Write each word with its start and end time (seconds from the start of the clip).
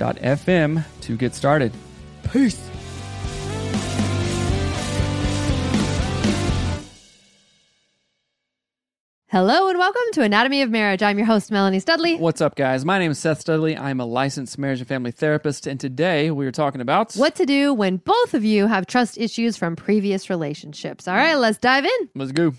anchor.fm 0.00 0.84
to 1.02 1.16
get 1.16 1.34
started. 1.34 1.72
Peace. 2.32 2.68
Hello 9.28 9.68
and 9.68 9.78
welcome 9.78 10.02
to 10.14 10.22
Anatomy 10.22 10.62
of 10.62 10.70
Marriage. 10.70 11.04
I'm 11.04 11.16
your 11.16 11.26
host, 11.26 11.52
Melanie 11.52 11.78
Studley. 11.78 12.16
What's 12.16 12.40
up, 12.40 12.56
guys? 12.56 12.84
My 12.84 12.98
name 12.98 13.12
is 13.12 13.18
Seth 13.20 13.40
Studley. 13.40 13.76
I'm 13.76 14.00
a 14.00 14.04
licensed 14.04 14.58
marriage 14.58 14.80
and 14.80 14.88
family 14.88 15.12
therapist, 15.12 15.68
and 15.68 15.78
today 15.78 16.32
we 16.32 16.46
are 16.46 16.52
talking 16.52 16.80
about 16.80 17.14
What 17.14 17.36
to 17.36 17.46
do 17.46 17.72
when 17.72 17.98
both 17.98 18.34
of 18.34 18.44
you 18.44 18.66
have 18.66 18.88
trust 18.88 19.18
issues 19.18 19.56
from 19.56 19.76
previous 19.76 20.30
relationships. 20.30 21.06
All 21.06 21.14
right, 21.14 21.36
let's 21.36 21.58
dive 21.58 21.84
in. 21.84 22.08
Let's 22.16 22.32
go. 22.32 22.54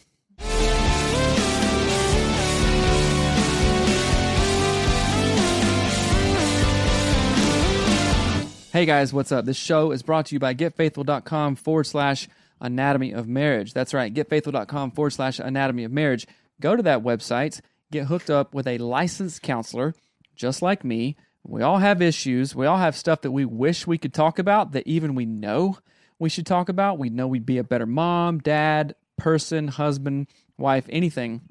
Hey 8.72 8.86
guys, 8.86 9.12
what's 9.12 9.34
up? 9.34 9.44
This 9.44 9.58
show 9.58 9.92
is 9.92 10.02
brought 10.02 10.28
to 10.28 10.36
you 10.36 10.40
by 10.40 10.54
getfaithful.com 10.54 11.58
forward 11.58 11.84
slash 11.84 12.30
anatomy 12.62 13.12
of 13.12 13.28
marriage. 13.28 13.74
That's 13.74 13.94
right, 13.94 14.14
getfaithful.com 14.14 14.92
forward 14.92 15.10
slash 15.10 15.40
anatomy 15.40 15.84
of 15.84 15.92
marriage. 15.92 16.26
Go 16.62 16.78
to 16.78 16.84
that 16.84 17.04
website, 17.04 17.60
get 17.92 18.06
hooked 18.06 18.30
up 18.30 18.54
with 18.54 18.68
a 18.68 18.78
licensed 18.78 19.42
counselor 19.42 19.94
just 20.38 20.62
like 20.62 20.86
me. 20.86 21.18
We 21.44 21.62
all 21.62 21.80
have 21.80 22.02
issues. 22.02 22.56
We 22.56 22.66
all 22.66 22.78
have 22.78 22.96
stuff 22.96 23.20
that 23.24 23.32
we 23.32 23.44
wish 23.44 23.86
we 23.86 23.98
could 23.98 24.14
talk 24.14 24.40
about 24.40 24.72
that 24.72 24.88
even 24.88 25.16
we 25.16 25.26
know 25.26 25.78
we 26.18 26.30
should 26.30 26.46
talk 26.46 26.70
about. 26.70 26.98
We 26.98 27.10
know 27.10 27.28
we'd 27.28 27.46
be 27.46 27.58
a 27.58 27.66
better 27.66 27.86
mom, 27.86 28.40
dad, 28.40 28.96
person, 29.18 29.68
husband, 29.68 30.28
wife, 30.58 30.86
anything 30.88 31.42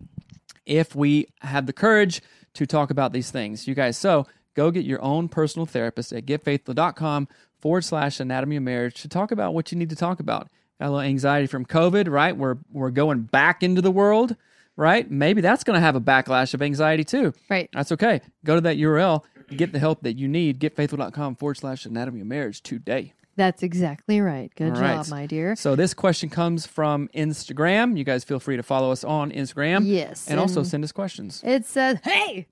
if 0.64 0.94
we 0.94 1.26
have 1.42 1.66
the 1.66 1.74
courage 1.74 2.22
to 2.54 2.66
talk 2.66 2.90
about 2.90 3.12
these 3.12 3.30
things. 3.30 3.68
You 3.68 3.74
guys, 3.74 3.98
so 3.98 4.26
go 4.60 4.70
get 4.70 4.84
your 4.84 5.02
own 5.02 5.26
personal 5.26 5.64
therapist 5.64 6.12
at 6.12 6.26
getfaithful.com 6.26 7.28
forward 7.60 7.82
slash 7.82 8.20
anatomy 8.20 8.56
of 8.56 8.62
marriage 8.62 9.00
to 9.00 9.08
talk 9.08 9.32
about 9.32 9.54
what 9.54 9.72
you 9.72 9.78
need 9.78 9.88
to 9.88 9.96
talk 9.96 10.20
about. 10.20 10.48
Got 10.78 10.88
a 10.88 10.90
little 10.90 11.00
anxiety 11.00 11.46
from 11.46 11.64
COVID, 11.64 12.10
right? 12.10 12.36
We're 12.36 12.58
we're 12.70 12.90
going 12.90 13.22
back 13.22 13.62
into 13.62 13.80
the 13.80 13.90
world, 13.90 14.36
right? 14.76 15.10
Maybe 15.10 15.40
that's 15.40 15.64
going 15.64 15.76
to 15.76 15.80
have 15.80 15.96
a 15.96 16.00
backlash 16.00 16.52
of 16.52 16.60
anxiety 16.60 17.04
too. 17.04 17.32
Right. 17.48 17.70
That's 17.72 17.90
okay. 17.92 18.20
Go 18.44 18.54
to 18.54 18.60
that 18.60 18.76
URL, 18.76 19.24
get 19.56 19.72
the 19.72 19.78
help 19.78 20.02
that 20.02 20.18
you 20.18 20.28
need. 20.28 20.60
Getfaithful.com 20.60 21.36
forward 21.36 21.56
slash 21.56 21.86
anatomy 21.86 22.20
of 22.20 22.26
marriage 22.26 22.62
today. 22.62 23.14
That's 23.36 23.62
exactly 23.62 24.20
right. 24.20 24.52
Good 24.56 24.70
All 24.70 24.76
job, 24.76 24.82
right. 24.82 25.08
my 25.08 25.26
dear. 25.26 25.56
So 25.56 25.74
this 25.74 25.94
question 25.94 26.28
comes 26.28 26.66
from 26.66 27.08
Instagram. 27.14 27.96
You 27.96 28.04
guys 28.04 28.24
feel 28.24 28.40
free 28.40 28.56
to 28.58 28.62
follow 28.62 28.90
us 28.92 29.04
on 29.04 29.30
Instagram. 29.30 29.86
Yes, 29.86 30.28
And, 30.28 30.38
also 30.38 30.62
send 30.62 30.84
us 30.84 30.92
questions. 30.92 31.42
It 31.46 31.64
says, 31.64 31.98
hey, 32.04 32.46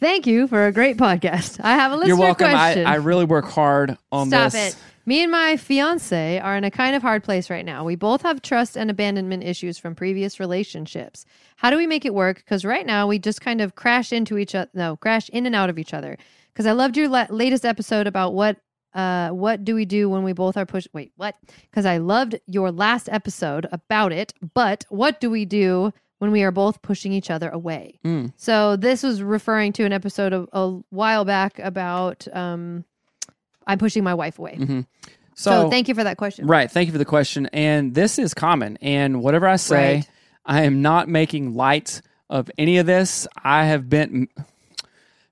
thank 0.00 0.26
you 0.26 0.46
for 0.48 0.66
a 0.66 0.72
great 0.72 0.96
podcast. 0.96 1.60
I 1.62 1.72
have 1.72 1.92
a 1.92 1.96
listener 1.96 2.08
You're 2.08 2.18
welcome. 2.18 2.46
I, 2.46 2.50
question. 2.50 2.86
I 2.86 2.96
really 2.96 3.24
work 3.24 3.46
hard 3.46 3.96
on 4.12 4.28
Stop 4.28 4.52
this. 4.52 4.74
it. 4.74 4.78
Me 5.06 5.22
and 5.22 5.30
my 5.30 5.58
fiance 5.58 6.38
are 6.38 6.56
in 6.56 6.64
a 6.64 6.70
kind 6.70 6.96
of 6.96 7.02
hard 7.02 7.22
place 7.22 7.50
right 7.50 7.64
now. 7.64 7.84
We 7.84 7.94
both 7.94 8.22
have 8.22 8.40
trust 8.40 8.76
and 8.76 8.90
abandonment 8.90 9.44
issues 9.44 9.76
from 9.76 9.94
previous 9.94 10.40
relationships. 10.40 11.26
How 11.56 11.68
do 11.68 11.76
we 11.76 11.86
make 11.86 12.06
it 12.06 12.14
work? 12.14 12.38
Because 12.38 12.64
right 12.64 12.86
now 12.86 13.06
we 13.06 13.18
just 13.18 13.42
kind 13.42 13.60
of 13.60 13.74
crash 13.74 14.12
into 14.12 14.38
each 14.38 14.54
other. 14.54 14.70
No, 14.72 14.96
crash 14.96 15.28
in 15.28 15.44
and 15.44 15.54
out 15.54 15.68
of 15.68 15.78
each 15.78 15.92
other. 15.92 16.16
Because 16.52 16.66
I 16.66 16.72
loved 16.72 16.96
your 16.96 17.08
la- 17.08 17.26
latest 17.30 17.64
episode 17.64 18.06
about 18.06 18.34
what. 18.34 18.56
Uh, 18.94 19.30
what 19.30 19.64
do 19.64 19.74
we 19.74 19.84
do 19.84 20.08
when 20.08 20.22
we 20.22 20.32
both 20.32 20.56
are 20.56 20.64
pushed? 20.64 20.86
Wait, 20.92 21.10
what? 21.16 21.34
Because 21.68 21.84
I 21.84 21.96
loved 21.96 22.38
your 22.46 22.70
last 22.70 23.08
episode 23.10 23.66
about 23.72 24.12
it, 24.12 24.32
but 24.54 24.84
what 24.88 25.20
do 25.20 25.30
we 25.30 25.44
do 25.44 25.92
when 26.18 26.30
we 26.30 26.42
are 26.42 26.50
both 26.52 26.80
pushing 26.82 27.12
each 27.12 27.30
other 27.30 27.48
away? 27.50 27.98
Mm. 28.04 28.32
So 28.36 28.76
this 28.76 29.02
was 29.02 29.22
referring 29.22 29.72
to 29.74 29.84
an 29.84 29.92
episode 29.92 30.32
of 30.32 30.48
a 30.52 30.70
while 30.90 31.24
back 31.24 31.58
about 31.58 32.26
um, 32.32 32.84
I'm 33.66 33.78
pushing 33.78 34.04
my 34.04 34.14
wife 34.14 34.38
away. 34.38 34.56
hmm 34.56 34.80
So, 35.34 35.62
So, 35.64 35.70
thank 35.70 35.88
you 35.88 35.94
for 35.94 36.04
that 36.04 36.16
question. 36.16 36.46
right. 36.46 36.70
Thank 36.70 36.86
you 36.86 36.92
for 36.92 36.98
the 36.98 37.04
question. 37.04 37.46
And 37.52 37.94
this 37.94 38.18
is 38.18 38.34
common. 38.34 38.78
And 38.80 39.22
whatever 39.22 39.46
I 39.48 39.56
say, 39.56 39.94
Right. 39.96 40.08
I 40.46 40.62
am 40.64 40.82
not 40.82 41.08
making 41.08 41.54
light 41.54 42.00
of 42.30 42.50
any 42.58 42.78
of 42.78 42.86
this. 42.86 43.26
I 43.42 43.64
have 43.66 43.88
been. 43.88 44.28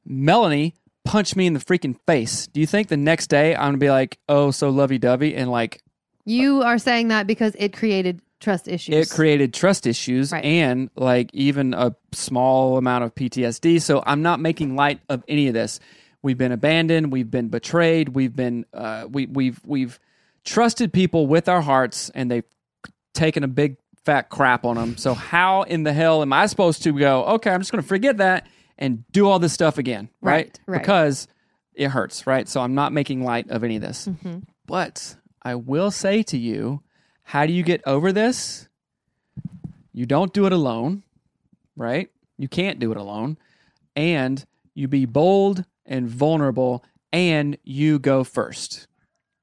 Melanie 0.04 0.74
punched 1.04 1.36
me 1.36 1.46
in 1.46 1.52
the 1.52 1.60
freaking 1.60 1.96
face. 2.06 2.46
Do 2.48 2.60
you 2.60 2.66
think 2.66 2.88
the 2.88 2.96
next 2.96 3.28
day 3.28 3.54
I'm 3.54 3.68
gonna 3.68 3.78
be 3.78 3.90
like, 3.90 4.18
oh, 4.28 4.50
so 4.50 4.70
lovey 4.70 4.98
dovey, 4.98 5.34
and 5.34 5.50
like 5.50 5.80
You 6.24 6.62
are 6.62 6.78
saying 6.78 7.08
that 7.08 7.26
because 7.26 7.54
it 7.58 7.72
created 7.72 8.20
trust 8.42 8.68
issues. 8.68 8.94
it 8.94 9.14
created 9.14 9.54
trust 9.54 9.86
issues 9.86 10.32
Right. 10.32 10.44
and 10.44 10.90
like 10.96 11.30
even 11.32 11.72
a 11.72 11.94
small 12.12 12.76
amount 12.76 13.04
of 13.04 13.14
PTSD. 13.14 13.80
So 13.80 14.02
I'm 14.04 14.20
not 14.22 14.40
making 14.40 14.76
light 14.76 15.00
of 15.08 15.24
any 15.28 15.48
of 15.48 15.54
this. 15.54 15.80
We've 16.22 16.36
been 16.38 16.52
abandoned. 16.52 17.10
We've 17.12 17.30
been 17.30 17.48
betrayed. 17.48 18.10
We've 18.10 18.34
been 18.36 18.66
uh, 18.74 19.06
we 19.10 19.26
we've 19.26 19.60
we've 19.64 19.98
trusted 20.44 20.92
people 20.92 21.26
with 21.26 21.48
our 21.48 21.60
hearts, 21.62 22.10
and 22.14 22.30
they've 22.30 22.44
taken 23.14 23.42
a 23.44 23.48
big 23.48 23.76
fat 24.04 24.28
crap 24.28 24.64
on 24.64 24.76
them. 24.76 24.96
So 24.96 25.14
how 25.14 25.62
in 25.62 25.84
the 25.84 25.92
hell 25.92 26.22
am 26.22 26.32
I 26.32 26.46
supposed 26.46 26.82
to 26.84 26.92
go? 26.98 27.24
Okay, 27.24 27.50
I'm 27.50 27.60
just 27.60 27.72
going 27.72 27.82
to 27.82 27.88
forget 27.88 28.18
that 28.18 28.46
and 28.78 29.04
do 29.12 29.28
all 29.28 29.38
this 29.38 29.52
stuff 29.52 29.78
again, 29.78 30.08
right? 30.20 30.46
Right, 30.46 30.60
right. 30.66 30.80
Because 30.80 31.28
it 31.74 31.88
hurts, 31.88 32.26
right? 32.26 32.48
So 32.48 32.60
I'm 32.60 32.74
not 32.74 32.92
making 32.92 33.22
light 33.24 33.50
of 33.50 33.62
any 33.64 33.76
of 33.76 33.82
this. 33.82 34.06
Mm-hmm. 34.08 34.38
But 34.66 35.16
I 35.42 35.54
will 35.56 35.90
say 35.90 36.22
to 36.24 36.38
you, 36.38 36.82
how 37.32 37.46
do 37.46 37.52
you 37.54 37.62
get 37.62 37.80
over 37.86 38.12
this? 38.12 38.68
You 39.94 40.04
don't 40.04 40.34
do 40.34 40.44
it 40.44 40.52
alone, 40.52 41.02
right? 41.76 42.10
You 42.36 42.46
can't 42.46 42.78
do 42.78 42.92
it 42.92 42.98
alone. 42.98 43.38
And 43.96 44.44
you 44.74 44.86
be 44.86 45.06
bold 45.06 45.64
and 45.86 46.10
vulnerable 46.10 46.84
and 47.10 47.56
you 47.64 47.98
go 47.98 48.22
first. 48.22 48.86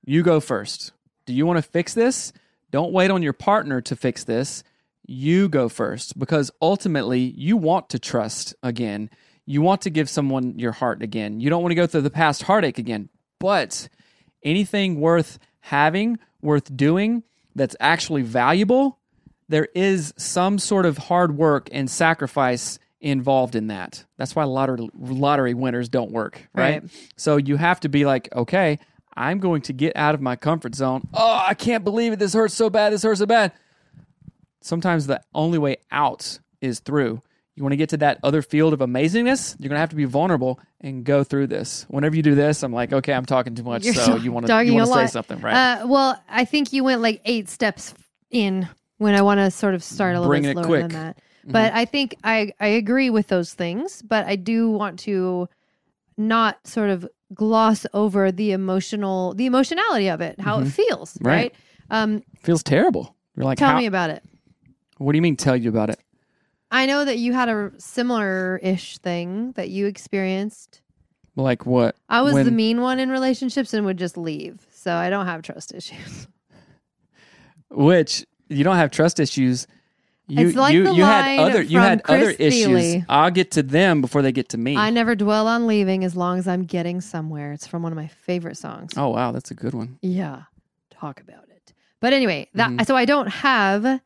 You 0.05 0.21
go 0.21 0.39
first. 0.39 0.91
Do 1.25 1.33
you 1.33 1.47
want 1.47 1.57
to 1.57 1.63
fix 1.63 1.95
this? 1.95 2.31
Don't 2.69 2.93
wait 2.93 3.09
on 3.09 3.23
your 3.23 3.33
partner 3.33 3.81
to 3.81 3.95
fix 3.95 4.23
this. 4.23 4.63
You 5.07 5.49
go 5.49 5.67
first 5.67 6.19
because 6.19 6.51
ultimately 6.61 7.33
you 7.35 7.57
want 7.57 7.89
to 7.89 7.97
trust 7.97 8.53
again. 8.61 9.09
You 9.47 9.63
want 9.63 9.81
to 9.81 9.89
give 9.89 10.11
someone 10.11 10.59
your 10.59 10.73
heart 10.73 11.01
again. 11.01 11.39
You 11.39 11.49
don't 11.49 11.63
want 11.63 11.71
to 11.71 11.75
go 11.75 11.87
through 11.87 12.01
the 12.01 12.11
past 12.11 12.43
heartache 12.43 12.77
again. 12.77 13.09
But 13.39 13.89
anything 14.43 14.99
worth 14.99 15.39
having, 15.61 16.19
worth 16.39 16.77
doing, 16.77 17.23
that's 17.59 17.75
actually 17.79 18.23
valuable, 18.23 18.97
there 19.49 19.67
is 19.75 20.13
some 20.17 20.57
sort 20.57 20.85
of 20.85 20.97
hard 20.97 21.35
work 21.37 21.67
and 21.71 21.89
sacrifice 21.89 22.79
involved 23.01 23.55
in 23.55 23.67
that. 23.67 24.05
That's 24.17 24.35
why 24.35 24.45
lottery 24.45 24.89
lottery 24.97 25.53
winners 25.53 25.89
don't 25.89 26.11
work, 26.11 26.47
right? 26.53 26.81
Right. 26.81 26.91
So 27.17 27.37
you 27.37 27.57
have 27.57 27.81
to 27.81 27.89
be 27.89 28.05
like, 28.05 28.29
okay, 28.35 28.79
I'm 29.13 29.39
going 29.39 29.61
to 29.63 29.73
get 29.73 29.95
out 29.95 30.15
of 30.15 30.21
my 30.21 30.35
comfort 30.35 30.75
zone. 30.75 31.07
Oh, 31.13 31.43
I 31.45 31.53
can't 31.53 31.83
believe 31.83 32.13
it. 32.13 32.19
This 32.19 32.33
hurts 32.33 32.53
so 32.53 32.69
bad. 32.69 32.93
This 32.93 33.03
hurts 33.03 33.19
so 33.19 33.25
bad. 33.25 33.51
Sometimes 34.61 35.07
the 35.07 35.21
only 35.33 35.57
way 35.57 35.77
out 35.91 36.39
is 36.61 36.79
through. 36.79 37.21
You 37.59 37.63
want 37.63 37.73
to 37.73 37.77
get 37.77 37.89
to 37.89 37.97
that 37.97 38.19
other 38.23 38.41
field 38.41 38.71
of 38.71 38.79
amazingness, 38.79 39.57
you're 39.59 39.67
going 39.67 39.75
to 39.75 39.81
have 39.81 39.89
to 39.89 39.97
be 39.97 40.05
vulnerable 40.05 40.61
and 40.79 41.03
go 41.03 41.25
through 41.25 41.47
this. 41.47 41.85
Whenever 41.89 42.15
you 42.15 42.21
do 42.23 42.33
this, 42.33 42.63
I'm 42.63 42.71
like, 42.71 42.93
okay, 42.93 43.11
I'm 43.11 43.25
talking 43.25 43.53
too 43.53 43.63
much. 43.63 43.83
You're 43.83 43.95
so 43.95 44.15
you 44.15 44.31
want 44.31 44.47
to 44.47 44.63
you 44.63 44.73
want 44.75 44.87
to 44.87 44.93
say 44.93 44.99
lot. 45.01 45.09
something, 45.09 45.41
right? 45.41 45.81
Uh, 45.81 45.87
well, 45.87 46.23
I 46.29 46.45
think 46.45 46.71
you 46.71 46.85
went 46.85 47.01
like 47.01 47.19
eight 47.25 47.49
steps 47.49 47.93
in 48.31 48.69
when 48.97 49.13
I 49.13 49.21
want 49.23 49.39
to 49.39 49.51
sort 49.51 49.75
of 49.75 49.83
start 49.83 50.15
a 50.15 50.19
little 50.21 50.31
Bringing 50.31 50.53
bit 50.53 50.61
it 50.61 50.63
slower 50.63 50.79
than 50.83 50.91
that. 50.91 51.17
But 51.43 51.73
I 51.73 51.83
think 51.83 52.15
I 52.23 52.53
I 52.61 52.67
agree 52.67 53.09
with 53.09 53.27
those 53.27 53.53
things, 53.53 54.01
but 54.03 54.25
I 54.25 54.37
do 54.37 54.69
want 54.71 54.99
to 54.99 55.49
not 56.17 56.65
sort 56.65 56.89
of 56.89 57.05
gloss 57.33 57.85
over 57.93 58.31
the 58.31 58.51
emotional 58.53 59.33
the 59.33 59.47
emotionality 59.47 60.09
of 60.09 60.21
it, 60.21 60.39
how 60.39 60.59
it 60.61 60.65
feels, 60.67 61.13
Mm-hmm. 61.15 61.27
Right. 61.27 61.33
right? 61.35 61.55
Um, 62.03 62.23
Feels 62.41 62.63
terrible. 62.63 63.15
You're 63.35 63.45
like, 63.45 63.57
tell 63.57 63.71
how, 63.71 63.77
me 63.77 63.85
about 63.85 64.11
it. 64.11 64.23
what 64.97 65.11
do 65.11 65.17
you 65.17 65.21
mean 65.21 65.35
tell 65.35 65.55
you 65.57 65.69
about 65.69 65.89
it? 65.89 65.99
I 66.71 66.85
know 66.85 67.03
that 67.05 67.17
you 67.17 67.33
had 67.33 67.49
a 67.49 67.71
similar 67.77 68.59
ish 68.61 68.97
thing 68.99 69.53
that 69.53 69.69
you 69.69 69.87
experienced. 69.87 70.81
Like 71.35 71.65
what? 71.65 71.95
I 72.09 72.21
was 72.21 72.35
the 72.35 72.51
mean 72.51 72.81
one 72.81 72.99
in 72.99 73.09
relationships 73.09 73.73
and 73.73 73.85
would 73.85 73.97
just 73.97 74.17
leave. 74.17 74.65
So 74.71 74.93
I 74.93 75.09
don't 75.09 75.25
have 75.25 75.41
trust 75.41 75.73
issues. 75.73 76.27
Which 77.69 78.25
you 78.49 78.63
don't 78.63 78.75
have 78.77 78.91
trust 78.91 79.19
issues. 79.19 79.67
You 80.27 80.47
It's 80.47 80.55
like 80.55 80.73
you 80.73 80.83
the 80.83 80.93
you 80.93 81.03
had 81.03 81.39
other 81.39 81.61
you 81.61 81.79
had 81.79 82.01
other 82.05 82.29
issues. 82.31 82.67
Thiele. 82.67 83.05
I'll 83.09 83.31
get 83.31 83.51
to 83.51 83.63
them 83.63 84.01
before 84.01 84.21
they 84.21 84.31
get 84.31 84.49
to 84.49 84.57
me. 84.57 84.75
I 84.77 84.89
never 84.91 85.15
dwell 85.15 85.47
on 85.47 85.65
leaving 85.65 86.03
as 86.03 86.15
long 86.15 86.37
as 86.37 86.47
I'm 86.47 86.65
getting 86.65 87.01
somewhere. 87.01 87.51
It's 87.51 87.65
from 87.65 87.81
one 87.83 87.91
of 87.91 87.95
my 87.95 88.07
favorite 88.07 88.57
songs. 88.57 88.91
oh 88.95 89.09
wow, 89.09 89.31
that's 89.31 89.49
a 89.51 89.55
good 89.55 89.73
one. 89.73 89.97
Yeah, 90.01 90.43
talk 90.91 91.19
about 91.21 91.45
it. 91.49 91.73
But 91.99 92.13
anyway, 92.13 92.47
that 92.53 92.69
Mhm. 92.69 92.85
so 92.85 92.95
I 92.95 93.05
don't 93.05 93.27
have 93.27 94.01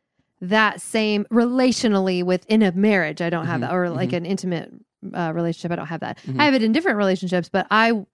that 0.50 0.82
same 0.82 1.26
relationally 1.32 2.24
within 2.24 2.62
a 2.62 2.72
marriage. 2.74 3.22
I 3.22 3.30
don't 3.30 3.46
have 3.46 3.60
Mhm, 3.62 3.62
that, 3.62 3.74
or 3.74 3.90
like 3.90 4.14
an 4.14 4.26
intimate 4.26 4.72
uh, 5.14 5.32
relationship. 5.34 5.72
I 5.72 5.76
don't 5.76 5.88
have 5.88 6.02
that. 6.02 6.18
Mhm. 6.26 6.40
I 6.40 6.46
have 6.46 6.54
it 6.54 6.64
in 6.64 6.72
different 6.72 6.98
relationships, 6.98 7.50
but 7.50 7.68
I 7.72 8.06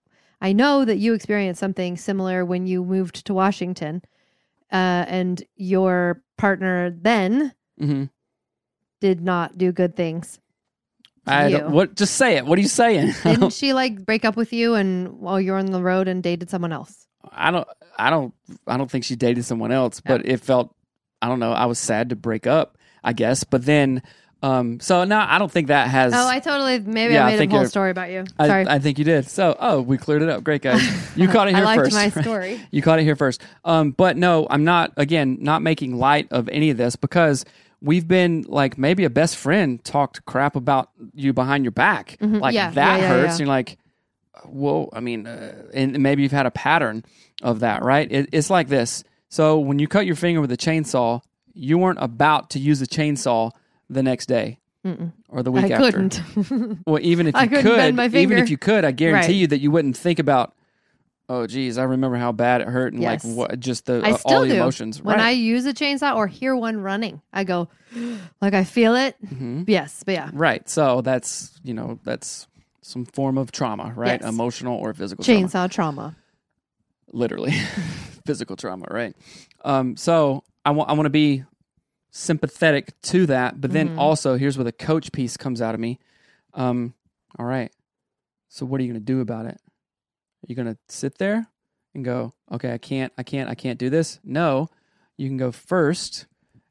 I 0.42 0.54
know 0.54 0.86
that 0.86 0.98
you 0.98 1.14
experienced 1.14 1.60
something 1.60 1.98
similar 1.98 2.46
when 2.46 2.66
you 2.66 2.84
moved 2.86 3.26
to 3.26 3.34
Washington, 3.34 4.02
uh, 4.72 5.04
and 5.08 5.44
your 5.56 6.22
partner 6.38 6.90
then 6.92 7.54
hmm 7.78 8.06
did 9.02 9.22
not 9.22 9.58
do 9.58 9.72
good 9.72 9.96
things. 9.96 10.40
I 11.26 11.50
don't, 11.50 11.72
what? 11.72 11.96
Just 11.96 12.16
say 12.16 12.38
it. 12.38 12.46
What 12.46 12.58
are 12.58 12.62
you 12.62 12.68
saying? 12.68 13.14
Didn't 13.24 13.54
she 13.54 13.74
like 13.74 14.06
break 14.06 14.26
up 14.26 14.36
with 14.36 14.52
you 14.52 14.76
and 14.76 15.20
while 15.20 15.40
you're 15.40 15.58
on 15.58 15.68
the 15.68 15.82
road 15.82 16.08
and 16.08 16.24
dated 16.24 16.50
someone 16.50 16.74
else? 16.74 17.08
I 17.32 17.52
don't. 17.52 17.68
I 17.98 18.10
don't. 18.10 18.34
I 18.66 18.78
don't 18.78 18.90
think 18.90 19.04
she 19.04 19.16
dated 19.16 19.46
someone 19.46 19.72
else, 19.72 20.02
but 20.02 20.26
it 20.26 20.40
felt. 20.42 20.74
I 21.22 21.28
don't 21.28 21.40
know. 21.40 21.52
I 21.52 21.66
was 21.66 21.80
sad 21.80 22.10
to 22.10 22.16
break 22.16 22.48
up. 22.48 22.78
I 23.04 23.14
guess, 23.14 23.44
but 23.44 23.66
then. 23.66 24.02
Um. 24.42 24.80
So 24.80 25.04
now 25.04 25.26
I 25.30 25.38
don't 25.38 25.52
think 25.52 25.68
that 25.68 25.90
has. 25.90 26.14
Oh, 26.14 26.26
I 26.28 26.40
totally 26.40 26.80
maybe 26.80 27.14
Yeah, 27.14 27.26
I 27.26 27.28
I 27.28 27.32
made 27.32 27.38
think 27.40 27.52
a 27.52 27.58
whole 27.58 27.66
story 27.66 27.92
about 27.92 28.10
you. 28.10 28.24
I, 28.38 28.48
Sorry. 28.48 28.66
I 28.68 28.80
think 28.80 28.98
you 28.98 29.04
did. 29.04 29.28
So, 29.28 29.58
oh, 29.60 29.82
we 29.82 29.98
cleared 29.98 30.22
it 30.22 30.30
up. 30.30 30.46
Great, 30.46 30.62
guys. 30.62 30.82
You 31.18 31.28
caught 31.28 31.50
it 31.50 31.56
I 31.56 31.58
here 31.58 31.66
liked 31.66 31.82
first. 31.82 31.94
my 31.94 32.04
right? 32.08 32.14
story. 32.24 32.62
You 32.72 32.82
caught 32.82 33.00
it 33.00 33.04
here 33.04 33.18
first. 33.18 33.42
Um, 33.66 33.92
but 33.92 34.16
no, 34.16 34.48
I'm 34.50 34.64
not. 34.64 34.94
Again, 34.96 35.40
not 35.42 35.62
making 35.62 35.98
light 35.98 36.30
of 36.32 36.48
any 36.48 36.70
of 36.70 36.78
this 36.78 36.96
because 36.96 37.44
we've 37.82 38.08
been 38.08 38.46
like 38.48 38.78
maybe 38.78 39.04
a 39.04 39.10
best 39.10 39.36
friend 39.36 39.84
talked 39.84 40.26
crap 40.26 40.56
about 40.56 40.90
you 41.14 41.34
behind 41.34 41.66
your 41.66 41.72
back. 41.74 42.16
Mhm. 42.22 42.40
Like 42.40 42.54
Yeah, 42.56 42.72
that 42.72 43.00
yeah, 43.02 43.08
hurts. 43.10 43.32
And 43.32 43.40
you're 43.42 43.48
like, 43.50 43.78
whoa. 44.46 44.90
I 44.94 45.02
mean, 45.02 45.28
uh, 45.28 45.54
and 45.74 46.00
maybe 46.00 46.24
you've 46.24 46.32
had 46.32 46.46
a 46.46 46.52
pattern 46.52 47.04
of 47.42 47.60
that, 47.62 47.84
right? 47.84 48.10
It, 48.10 48.30
it's 48.32 48.50
like 48.50 48.70
this. 48.70 49.04
So 49.30 49.60
when 49.60 49.80
you 49.80 49.88
cut 49.88 50.06
your 50.06 50.16
finger 50.16 50.42
with 50.42 50.52
a 50.52 50.58
chainsaw, 50.58 51.22
you 51.54 51.78
weren't 51.78 52.00
about 52.02 52.50
to 52.52 52.60
use 52.60 52.82
a 52.82 52.88
chainsaw 52.88 53.52
the 53.90 54.02
next 54.04 54.26
day 54.28 54.60
Mm-mm. 54.86 55.12
or 55.30 55.44
the 55.44 55.52
week 55.52 55.70
after. 55.72 55.84
I 55.84 55.88
after. 55.88 56.22
couldn't. 56.42 56.80
Well, 56.88 57.00
even 57.02 57.28
if 57.28 57.36
I 57.36 57.44
you 57.44 57.50
could, 57.50 57.64
bend 57.64 57.96
my 57.98 58.06
even 58.08 58.38
if 58.40 58.50
you 58.50 58.58
could, 58.58 58.86
I 58.86 58.92
guarantee 58.92 59.28
Right. 59.28 59.36
you 59.36 59.48
that 59.48 59.60
you 59.60 59.72
wouldn't 59.72 59.96
think 59.98 60.20
about. 60.20 60.54
Oh, 61.32 61.46
geez, 61.46 61.78
I 61.78 61.84
remember 61.84 62.18
how 62.18 62.32
bad 62.32 62.62
it 62.62 62.68
hurt 62.68 62.92
and 62.94 63.04
Yes. 63.04 63.24
like 63.24 63.36
what 63.36 63.60
just 63.60 63.86
the 63.86 64.02
I 64.04 64.12
uh, 64.14 64.18
still 64.18 64.38
all 64.38 64.42
the 64.42 64.50
do. 64.50 64.56
emotions. 64.56 65.00
when 65.04 65.18
right. 65.18 65.28
I 65.28 65.30
use 65.32 65.64
a 65.68 65.74
chainsaw 65.76 66.16
or 66.16 66.26
hear 66.26 66.56
one 66.56 66.82
running, 66.82 67.22
I 67.32 67.44
go 67.44 67.68
like 68.42 68.56
I 68.56 68.64
feel 68.64 68.96
it. 68.96 69.16
Mhm. 69.24 69.66
Yes, 69.68 70.02
but 70.04 70.14
yeah, 70.14 70.32
Right. 70.34 70.68
So 70.68 71.02
that's 71.02 71.60
you 71.64 71.76
know 71.76 72.00
that's 72.04 72.48
some 72.82 73.06
form 73.06 73.38
of 73.38 73.52
trauma, 73.52 73.94
right? 73.96 74.20
Yes. 74.20 74.28
Emotional 74.28 74.76
or 74.78 74.92
physical 74.96 75.24
trauma. 75.24 75.40
chainsaw 75.42 75.70
trauma. 75.70 76.16
Literally, 77.14 77.54
physical 78.30 78.56
trauma, 78.56 78.86
right? 78.92 79.16
Um. 79.66 79.98
So 79.98 80.44
I 80.64 80.70
want 80.72 80.90
I 80.90 80.94
want 80.94 81.08
to 81.08 81.10
be 81.26 81.44
sympathetic 82.12 83.00
to 83.02 83.26
that, 83.28 83.60
but 83.62 83.72
then 83.72 83.90
Mhm. 83.90 83.98
also 83.98 84.38
here's 84.38 84.58
where 84.58 84.64
the 84.64 84.72
coach 84.72 85.12
piece 85.12 85.38
comes 85.38 85.62
out 85.62 85.74
of 85.74 85.80
me. 85.80 86.00
Um. 86.54 86.94
All 87.38 87.46
right. 87.46 87.72
So 88.50 88.66
what 88.66 88.80
are 88.80 88.84
you 88.84 88.92
going 88.92 89.02
to 89.06 89.14
do 89.14 89.22
about 89.22 89.46
it? 89.46 89.56
Are 90.42 90.48
you 90.48 90.56
going 90.56 90.68
to 90.74 90.78
sit 90.88 91.18
there 91.20 91.48
and 91.94 92.04
go, 92.04 92.34
okay, 92.52 92.74
I 92.74 92.78
can't, 92.80 93.14
I 93.18 93.24
can't, 93.24 93.50
I 93.50 93.54
can't 93.56 93.78
do 93.78 93.90
this? 93.90 94.20
No, 94.24 94.70
you 95.18 95.28
can 95.28 95.38
go 95.38 95.52
first 95.52 96.26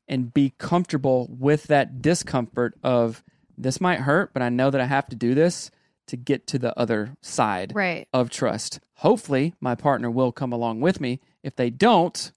and 0.08 0.32
be 0.34 0.54
comfortable 0.58 1.28
with 1.31 1.64
that 1.64 2.00
discomfort 2.02 2.75
of 2.82 3.22
this 3.56 3.81
might 3.81 4.00
hurt, 4.00 4.32
but 4.32 4.43
I 4.43 4.49
know 4.49 4.70
that 4.70 4.81
I 4.81 4.87
have 4.87 5.06
to 5.08 5.16
do 5.16 5.34
this 5.34 5.70
to 6.08 6.16
get 6.16 6.46
to 6.49 6.58
the 6.58 6.76
other 6.78 7.16
side 7.20 7.72
Right. 7.75 8.08
of 8.12 8.31
trust. 8.31 8.81
Hopefully, 8.96 9.54
my 9.61 9.75
partner 9.76 10.11
will 10.11 10.32
come 10.32 10.52
along 10.52 10.81
with 10.81 11.00
me. 11.00 11.20
If 11.49 11.56
they 11.56 11.71
don't, 11.71 12.31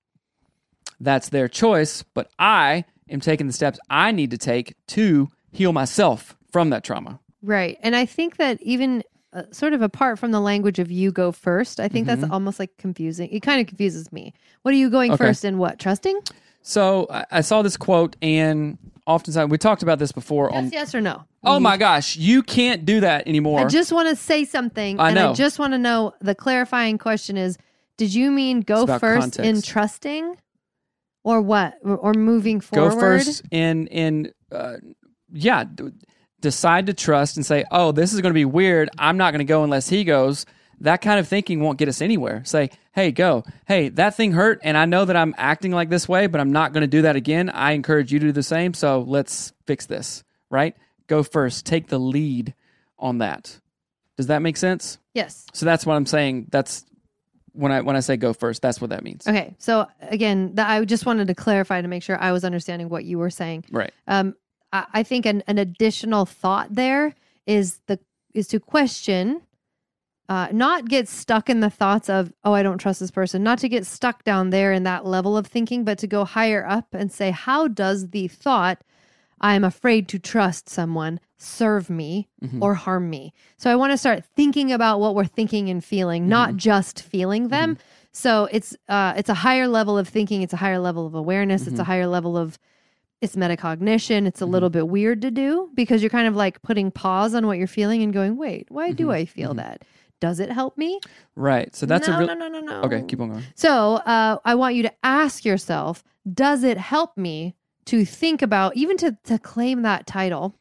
that's 0.99 1.29
their 1.29 1.47
choice, 1.47 2.03
but 2.13 2.31
I 2.39 2.85
am 3.09 3.19
taking 3.19 3.45
the 3.47 3.53
steps 3.53 3.77
I 3.89 4.11
need 4.11 4.31
to 4.31 4.37
take 4.37 4.73
to 4.87 5.27
heal 5.51 5.73
myself 5.73 6.35
from 6.51 6.69
that 6.69 6.83
trauma. 6.83 7.19
Right. 7.41 7.77
And 7.83 7.93
I 7.95 8.05
think 8.05 8.37
that 8.37 8.61
even 8.61 9.03
uh, 9.33 9.43
sort 9.51 9.73
of 9.73 9.81
apart 9.81 10.17
from 10.17 10.31
the 10.31 10.39
language 10.39 10.79
of 10.79 10.89
you 10.89 11.11
go 11.11 11.31
first, 11.33 11.79
I 11.81 11.87
think 11.89 12.07
that's 12.07 12.23
almost 12.29 12.57
like 12.59 12.77
confusing. 12.77 13.29
It 13.31 13.41
kind 13.41 13.59
of 13.59 13.67
confuses 13.67 14.11
me. 14.13 14.33
What 14.61 14.73
are 14.73 14.77
you 14.77 14.89
going 14.89 15.11
Okay. 15.11 15.25
first 15.25 15.43
in 15.43 15.57
what? 15.57 15.77
Trusting? 15.77 16.19
So 16.61 17.07
I, 17.09 17.25
I 17.31 17.41
saw 17.41 17.61
this 17.63 17.75
quote, 17.75 18.15
and 18.21 18.77
oftentimes 19.07 19.49
we 19.51 19.57
talked 19.57 19.83
about 19.83 19.99
this 19.99 20.11
before. 20.11 20.49
Yes, 20.53 20.57
on, 20.63 20.69
yes 20.71 20.95
or 20.95 21.01
no? 21.01 21.23
oh 21.43 21.55
You- 21.55 21.59
my 21.61 21.75
gosh, 21.77 22.15
you 22.15 22.43
can't 22.43 22.85
do 22.85 22.99
that 23.01 23.27
anymore. 23.27 23.59
I 23.59 23.65
just 23.65 23.91
want 23.91 24.07
to 24.09 24.15
say 24.15 24.45
something. 24.45 24.99
I 24.99 25.09
and 25.09 25.19
I 25.19 25.23
know. 25.27 25.33
just 25.33 25.57
want 25.59 25.73
to 25.73 25.77
know 25.79 26.13
the 26.21 26.35
clarifying 26.35 26.97
question 26.99 27.35
is 27.37 27.57
did 27.97 28.13
you 28.13 28.31
mean 28.31 28.61
go 28.61 28.85
first 28.99 29.39
in 29.39 29.61
trusting 29.61 30.35
or 31.23 31.41
what? 31.41 31.75
Or, 31.83 31.97
or 31.97 32.13
moving 32.13 32.59
Go 32.59 32.89
forward? 32.89 32.99
first 32.99 33.43
in 33.51 33.87
in 33.87 34.31
uh, 34.51 34.77
yeah. 35.31 35.63
d- 35.63 35.91
decide 36.41 36.87
to 36.87 36.93
trust 36.93 37.37
and 37.37 37.45
say, 37.45 37.63
"Oh, 37.71 37.91
this 37.91 38.13
is 38.13 38.21
going 38.21 38.31
to 38.31 38.37
be 38.37 38.45
weird. 38.45 38.89
I'm 38.97 39.17
not 39.17 39.31
going 39.31 39.39
to 39.39 39.45
go 39.45 39.63
unless 39.63 39.87
he 39.87 40.03
goes." 40.03 40.45
That 40.79 41.01
kind 41.01 41.19
of 41.19 41.27
thinking 41.27 41.61
won't 41.61 41.77
get 41.77 41.87
us 41.87 42.01
anywhere. 42.01 42.43
Say, 42.43 42.71
"Hey, 42.93 43.11
go. 43.11 43.43
Hey, 43.67 43.89
that 43.89 44.15
thing 44.15 44.31
hurt, 44.31 44.59
and 44.63 44.75
I 44.75 44.85
know 44.85 45.05
that 45.05 45.15
I'm 45.15 45.35
acting 45.37 45.71
like 45.71 45.89
this 45.89 46.09
way, 46.09 46.25
but 46.25 46.41
I'm 46.41 46.51
not 46.51 46.73
going 46.73 46.81
to 46.81 46.87
do 46.87 47.03
that 47.03 47.15
again. 47.15 47.51
I 47.51 47.73
encourage 47.73 48.11
you 48.11 48.17
to 48.19 48.25
do 48.27 48.31
the 48.31 48.41
same. 48.43 48.73
So 48.73 49.01
let's 49.07 49.53
fix 49.67 49.85
this." 49.85 50.23
Right? 50.49 50.75
Go 51.07 51.23
first. 51.23 51.65
Take 51.65 51.87
the 51.87 51.99
lead 51.99 52.55
on 52.97 53.19
that. 53.19 53.59
Does 54.17 54.27
that 54.27 54.41
make 54.41 54.57
sense? 54.57 54.97
Yes. 55.13 55.45
So 55.53 55.65
that's 55.65 55.85
what 55.85 55.95
I'm 55.95 56.05
saying. 56.05 56.47
That's 56.51 56.83
when 57.53 57.71
I 57.71 57.81
when 57.81 57.95
I 57.95 57.99
say 57.99 58.17
go 58.17 58.33
first. 58.33 58.61
That's 58.61 58.79
what 58.79 58.89
that 58.89 59.03
means. 59.03 59.27
Okay. 59.27 59.55
So 59.59 59.87
again, 60.01 60.55
that 60.55 60.69
I 60.69 60.83
just 60.85 61.05
wanted 61.05 61.27
to 61.27 61.35
clarify 61.35 61.81
to 61.81 61.87
make 61.87 62.03
sure 62.03 62.19
I 62.19 62.31
was 62.31 62.43
understanding 62.43 62.89
what 62.89 63.05
you 63.05 63.17
were 63.17 63.29
saying. 63.29 63.65
Right. 63.71 63.91
Um, 64.07 64.35
I, 64.71 64.85
I 64.93 65.03
think 65.03 65.25
an, 65.25 65.43
an 65.47 65.57
additional 65.57 66.25
thought 66.25 66.73
there 66.73 67.15
is 67.45 67.79
the 67.87 67.99
is 68.33 68.47
to 68.47 68.59
question, 68.59 69.41
uh, 70.29 70.47
not 70.51 70.87
get 70.87 71.09
stuck 71.09 71.49
in 71.49 71.59
the 71.59 71.69
thoughts 71.69 72.09
of 72.09 72.31
oh 72.43 72.53
I 72.53 72.63
don't 72.63 72.77
trust 72.77 72.99
this 72.99 73.11
person, 73.11 73.43
not 73.43 73.59
to 73.59 73.69
get 73.69 73.85
stuck 73.85 74.23
down 74.23 74.49
there 74.49 74.71
in 74.71 74.83
that 74.83 75.05
level 75.05 75.37
of 75.37 75.47
thinking, 75.47 75.83
but 75.83 75.97
to 75.99 76.07
go 76.07 76.25
higher 76.25 76.65
up 76.67 76.87
and 76.93 77.11
say 77.11 77.31
how 77.31 77.67
does 77.67 78.09
the 78.09 78.27
thought 78.27 78.81
I 79.41 79.55
am 79.55 79.63
afraid 79.63 80.07
to 80.09 80.19
trust 80.19 80.69
someone 80.69 81.19
serve 81.37 81.89
me 81.89 82.29
Mhm. 82.43 82.61
or 82.61 82.75
harm 82.75 83.09
me. 83.09 83.33
So 83.57 83.71
I 83.71 83.75
want 83.75 83.91
to 83.91 83.97
start 83.97 84.23
thinking 84.23 84.71
about 84.71 84.99
what 84.99 85.15
we're 85.15 85.25
thinking 85.25 85.69
and 85.69 85.83
feeling, 85.83 86.27
not 86.27 86.55
just 86.55 87.01
feeling 87.01 87.47
them. 87.47 87.77
So 88.11 88.47
it's 88.51 88.75
uh 88.87 89.13
it's 89.17 89.29
a 89.29 89.33
higher 89.33 89.67
level 89.67 89.97
of 89.97 90.07
thinking, 90.07 90.43
it's 90.43 90.53
a 90.53 90.57
higher 90.57 90.79
level 90.79 91.07
of 91.07 91.15
awareness, 91.15 91.65
it's 91.65 91.79
a 91.79 91.83
higher 91.83 92.05
level 92.07 92.37
of 92.37 92.59
it's 93.21 93.35
metacognition. 93.35 94.25
It's 94.27 94.41
a 94.41 94.45
little 94.47 94.69
bit 94.69 94.87
weird 94.87 95.21
to 95.21 95.31
do 95.31 95.69
because 95.75 96.01
you're 96.01 96.09
kind 96.09 96.27
of 96.27 96.35
like 96.35 96.61
putting 96.61 96.91
pause 96.91 97.33
on 97.35 97.45
what 97.47 97.57
you're 97.57 97.67
feeling 97.67 98.01
and 98.03 98.11
going, 98.13 98.35
"Wait, 98.37 98.65
why 98.69 98.91
do 98.91 99.11
I 99.11 99.25
feel 99.25 99.53
that? 99.55 99.83
Does 100.19 100.39
it 100.39 100.51
help 100.51 100.77
me?" 100.77 100.99
Right. 101.35 101.75
So 101.75 101.85
that's 101.85 102.07
no, 102.07 102.15
a 102.15 102.19
real. 102.19 102.27
no, 102.27 102.33
no, 102.35 102.47
no, 102.47 102.59
no. 102.61 102.81
Okay, 102.81 103.03
keep 103.07 103.19
on 103.21 103.29
going. 103.29 103.43
So 103.55 103.95
uh, 103.95 104.37
I 104.45 104.55
want 104.55 104.75
you 104.75 104.83
to 104.83 104.93
ask 105.03 105.45
yourself, 105.45 106.03
does 106.31 106.63
it 106.63 106.77
help 106.77 107.15
me 107.17 107.55
to 107.91 108.05
think 108.05 108.41
about, 108.41 108.75
even 108.75 108.97
to, 108.97 109.17
to 109.25 109.37
claim 109.39 109.81
that 109.83 110.05
title, 110.07 110.55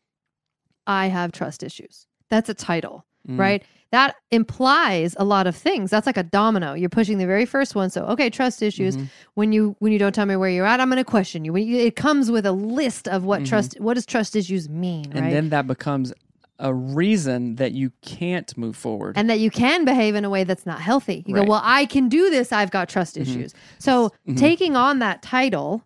I 0.87 1.07
have 1.09 1.33
trust 1.33 1.63
issues? 1.63 2.07
That's 2.29 2.49
a 2.49 2.55
title, 2.55 3.05
Mm. 3.29 3.39
right? 3.39 3.63
that 3.93 4.15
implies 4.31 5.17
a 5.19 5.25
lot 5.25 5.49
of 5.49 5.57
things. 5.57 5.91
That's 5.91 6.07
like 6.07 6.17
a 6.17 6.23
domino. 6.23 6.75
You're 6.75 6.89
pushing 6.89 7.19
the 7.19 7.27
very 7.27 7.45
first 7.45 7.75
one. 7.75 7.91
So, 7.91 8.05
okay, 8.13 8.31
trust 8.31 8.63
issues. 8.63 8.97
Mm-hmm. 8.97 9.07
When 9.35 9.53
you 9.53 9.75
when 9.81 9.91
you 9.93 9.99
don't 9.99 10.15
tell 10.15 10.27
me 10.27 10.37
where 10.37 10.49
you're 10.49 10.65
at, 10.65 10.79
I'm 10.79 10.89
going 10.89 10.99
to 11.05 11.11
question 11.19 11.45
you. 11.45 11.57
You. 11.57 11.77
It 11.77 11.97
comes 11.97 12.31
with 12.31 12.47
a 12.47 12.53
list 12.53 13.09
of 13.09 13.25
what 13.25 13.45
trust 13.45 13.75
what 13.81 13.95
does 13.95 14.07
trust 14.07 14.37
issues 14.37 14.69
mean, 14.69 15.07
Mm-hmm. 15.07 15.17
and 15.17 15.27
right? 15.27 15.33
then 15.33 15.49
that 15.51 15.67
becomes 15.67 16.13
a 16.61 16.73
reason 16.73 17.57
that 17.57 17.73
you 17.73 17.91
can't 18.01 18.57
move 18.57 18.77
forward. 18.77 19.19
and 19.19 19.29
that 19.29 19.41
you 19.41 19.51
can 19.51 19.85
behave 19.85 20.15
in 20.15 20.25
a 20.25 20.31
way 20.31 20.45
that's 20.45 20.67
not 20.67 20.81
healthy. 20.81 21.25
You 21.27 21.35
Right. 21.35 21.41
Mm-hmm. 21.41 21.47
go, 21.47 21.51
well, 21.51 21.63
I 21.65 21.85
can 21.87 22.09
do 22.09 22.31
this. 22.31 22.53
I've 22.53 22.71
got 22.71 22.89
trust 22.89 23.17
issues. 23.17 23.53
So 23.81 24.13
taking 24.37 24.77
on 24.77 25.01
that 25.01 25.21
title 25.21 25.83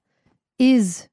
is 0.58 1.08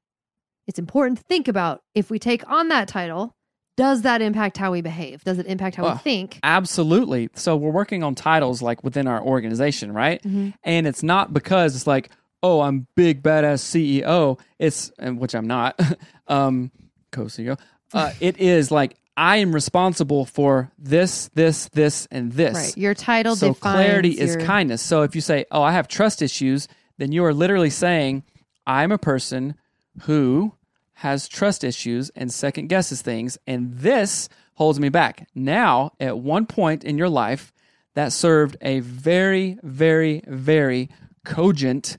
it's 0.72 0.78
important 0.78 1.18
to 1.18 1.24
think 1.24 1.48
about 1.48 1.82
if 1.94 2.10
we 2.10 2.18
take 2.18 2.48
on 2.50 2.68
that 2.68 2.88
title, 2.88 3.36
does 3.76 4.02
that 4.02 4.22
impact 4.22 4.56
how 4.56 4.72
we 4.72 4.80
behave? 4.80 5.22
Does 5.22 5.38
it 5.38 5.44
impact 5.44 5.76
how 5.76 5.82
Well, 5.82 5.92
we 5.92 5.98
think? 5.98 6.38
Absolutely. 6.42 7.28
So 7.34 7.56
we're 7.56 7.70
working 7.70 8.02
on 8.02 8.14
titles 8.14 8.62
like 8.62 8.82
within 8.82 9.06
our 9.06 9.22
organization, 9.22 9.92
right? 9.92 10.22
Mm-hmm. 10.22 10.50
And 10.64 10.86
it's 10.86 11.02
not 11.02 11.34
because 11.34 11.76
it's 11.76 11.86
like, 11.86 12.08
oh, 12.42 12.62
I'm 12.62 12.86
big 12.96 13.22
badass 13.22 13.60
CEO. 13.60 14.40
It's 14.58 14.90
and 14.98 15.18
which 15.18 15.34
I'm 15.34 15.46
not, 15.46 15.78
um, 16.26 16.70
co-CEO. 17.10 17.58
Uh, 17.92 18.12
it 18.20 18.38
is 18.38 18.70
like 18.70 18.96
I 19.14 19.36
am 19.36 19.54
responsible 19.54 20.24
for 20.24 20.72
this, 20.78 21.28
this, 21.34 21.68
this, 21.74 22.08
and 22.10 22.32
this. 22.32 22.54
Right. 22.54 22.76
Your 22.78 22.94
title 22.94 23.36
so 23.36 23.48
defines 23.48 23.74
clarity 23.74 24.18
is 24.18 24.36
kindness. 24.36 24.80
So 24.80 25.02
if 25.02 25.14
you 25.14 25.20
say, 25.20 25.44
"Oh, 25.50 25.62
I 25.62 25.72
have 25.72 25.86
trust 25.86 26.22
issues," 26.22 26.66
then 26.96 27.12
you 27.12 27.22
are 27.26 27.34
literally 27.34 27.68
saying, 27.68 28.22
"I'm 28.66 28.90
a 28.90 28.96
person 28.96 29.54
who 30.02 30.54
has 31.02 31.28
trust 31.28 31.62
issues 31.62 32.10
and 32.16 32.32
second 32.32 32.68
guesses 32.68 33.02
things, 33.02 33.38
and 33.46 33.74
this 33.74 34.28
holds 34.54 34.80
me 34.80 34.88
back." 34.88 35.28
Now, 35.34 35.92
at 36.00 36.18
one 36.18 36.46
point 36.46 36.82
in 36.84 36.98
your 36.98 37.08
life, 37.08 37.52
that 37.94 38.12
served 38.12 38.56
a 38.62 38.80
very, 38.80 39.58
very, 39.62 40.22
very 40.26 40.88
cogent 41.24 41.98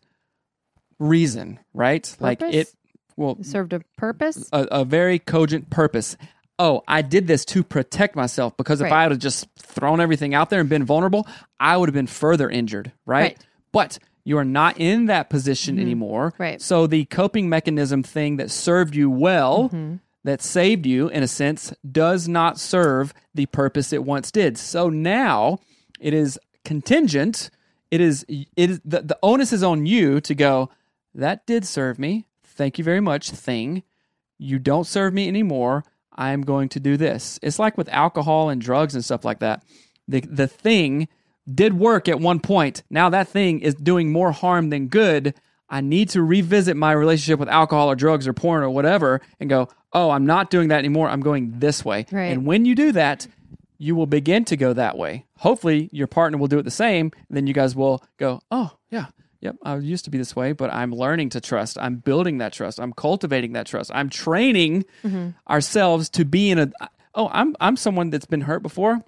reason, 0.99 1.59
right? 1.73 2.15
Like 2.19 2.41
it. 2.41 2.73
Well, 3.15 3.37
served 3.43 3.73
a 3.73 3.81
purpose. 3.97 4.49
a, 4.51 4.61
a 4.71 4.85
very 4.85 5.19
cogent 5.19 5.69
purpose. 5.69 6.17
Oh, 6.57 6.81
I 6.87 7.01
did 7.03 7.27
this 7.27 7.45
to 7.45 7.63
protect 7.63 8.15
myself 8.15 8.55
because 8.57 8.81
if 8.81 8.85
Right. 8.85 8.93
I 8.93 9.03
had 9.09 9.19
just 9.21 9.47
thrown 9.57 9.99
everything 10.01 10.33
out 10.33 10.49
there 10.49 10.59
and 10.59 10.69
been 10.69 10.83
vulnerable, 10.83 11.27
I 11.59 11.77
would 11.77 11.89
have 11.89 11.93
been 11.93 12.07
further 12.07 12.49
injured, 12.49 12.91
right? 13.05 13.21
Right. 13.21 13.45
But 13.71 13.99
you 14.25 14.37
are 14.37 14.45
not 14.45 14.77
in 14.79 15.05
that 15.07 15.29
position 15.29 15.79
anymore. 15.79 16.33
Right. 16.37 16.61
So 16.61 16.87
the 16.87 17.05
coping 17.05 17.49
mechanism 17.49 18.03
thing 18.03 18.37
that 18.37 18.51
served 18.51 18.95
you 18.95 19.09
well, 19.09 19.69
Mm-hmm. 19.69 19.95
that 20.23 20.41
saved 20.41 20.85
you 20.85 21.09
in 21.09 21.23
a 21.23 21.27
sense, 21.27 21.73
does 21.89 22.27
not 22.27 22.57
serve 22.59 23.13
the 23.35 23.45
purpose 23.47 23.91
it 23.91 24.03
once 24.05 24.31
did. 24.31 24.57
So 24.57 24.89
now 24.89 25.59
it 25.99 26.13
is 26.13 26.39
contingent. 26.63 27.49
It 27.91 28.01
is 28.01 28.25
it 28.29 28.47
is 28.55 28.79
the, 28.85 29.01
the 29.01 29.19
onus 29.21 29.51
is 29.53 29.61
on 29.63 29.85
you 29.85 30.19
to 30.21 30.33
go, 30.33 30.69
that 31.13 31.45
did 31.45 31.65
serve 31.65 31.99
me. 31.99 32.25
Thank 32.43 32.77
you 32.77 32.83
very 32.83 33.01
much, 33.01 33.29
thing. 33.31 33.83
You 34.39 34.57
don't 34.59 34.87
serve 34.87 35.13
me 35.13 35.27
anymore. 35.27 35.83
I'm 36.15 36.41
going 36.43 36.69
to 36.69 36.79
do 36.79 36.95
this. 36.97 37.39
It's 37.43 37.59
like 37.59 37.77
with 37.77 37.89
alcohol 37.89 38.49
and 38.49 38.61
drugs 38.61 38.95
and 38.95 39.03
stuff 39.03 39.25
like 39.25 39.39
that. 39.39 39.63
The 40.07 40.21
the 40.21 40.47
thing 40.47 41.07
did 41.51 41.73
work 41.73 42.07
at 42.07 42.19
one 42.19 42.39
point. 42.39 42.83
Now 42.89 43.09
that 43.09 43.27
thing 43.27 43.59
is 43.59 43.75
doing 43.75 44.11
more 44.11 44.31
harm 44.31 44.69
than 44.69 44.87
good. 44.87 45.33
I 45.69 45.81
need 45.81 46.09
to 46.09 46.21
revisit 46.21 46.77
my 46.77 46.91
relationship 46.91 47.39
with 47.39 47.49
alcohol 47.49 47.89
or 47.89 47.95
drugs 47.95 48.27
or 48.27 48.33
porn 48.33 48.63
or 48.63 48.69
whatever 48.69 49.21
and 49.39 49.49
go, 49.49 49.69
"Oh, 49.91 50.11
I'm 50.11 50.25
not 50.25 50.49
doing 50.49 50.69
that 50.69 50.79
anymore. 50.79 51.09
I'm 51.09 51.21
going 51.21 51.59
this 51.59 51.83
way." 51.83 52.05
Right. 52.11 52.25
And 52.25 52.45
when 52.45 52.65
you 52.65 52.75
do 52.75 52.91
that, 52.91 53.27
you 53.77 53.95
will 53.95 54.05
begin 54.05 54.45
to 54.45 54.57
go 54.57 54.73
that 54.73 54.97
way. 54.97 55.25
Hopefully, 55.37 55.89
your 55.91 56.07
partner 56.07 56.37
will 56.37 56.47
do 56.47 56.59
it 56.59 56.63
the 56.63 56.71
same. 56.71 57.11
And 57.27 57.37
then 57.37 57.47
you 57.47 57.53
guys 57.53 57.75
will 57.75 58.03
go, 58.17 58.41
"Oh, 58.51 58.71
yeah, 58.91 59.07
Yep, 59.41 59.57
I 59.61 59.75
used 59.75 60.05
to 60.05 60.09
be 60.09 60.17
this 60.17 60.37
way, 60.37 60.53
but 60.53 60.73
I'm 60.73 60.93
learning 60.93 61.31
to 61.31 61.41
trust. 61.41 61.77
I'm 61.77 61.97
building 61.97 62.37
that 62.37 62.53
trust. 62.53 62.79
I'm 62.79 62.93
cultivating 62.93 63.51
that 63.53 63.65
trust. 63.65 63.91
I'm 63.93 64.09
training 64.09 64.85
mm-hmm. 65.03 65.31
ourselves 65.49 66.09
to 66.11 66.23
be 66.23 66.49
in 66.49 66.59
a 66.59 66.71
Oh, 67.15 67.29
I'm 67.31 67.55
I'm 67.59 67.75
someone 67.75 68.09
that's 68.09 68.25
been 68.25 68.41
hurt 68.41 68.63
before, 68.63 69.03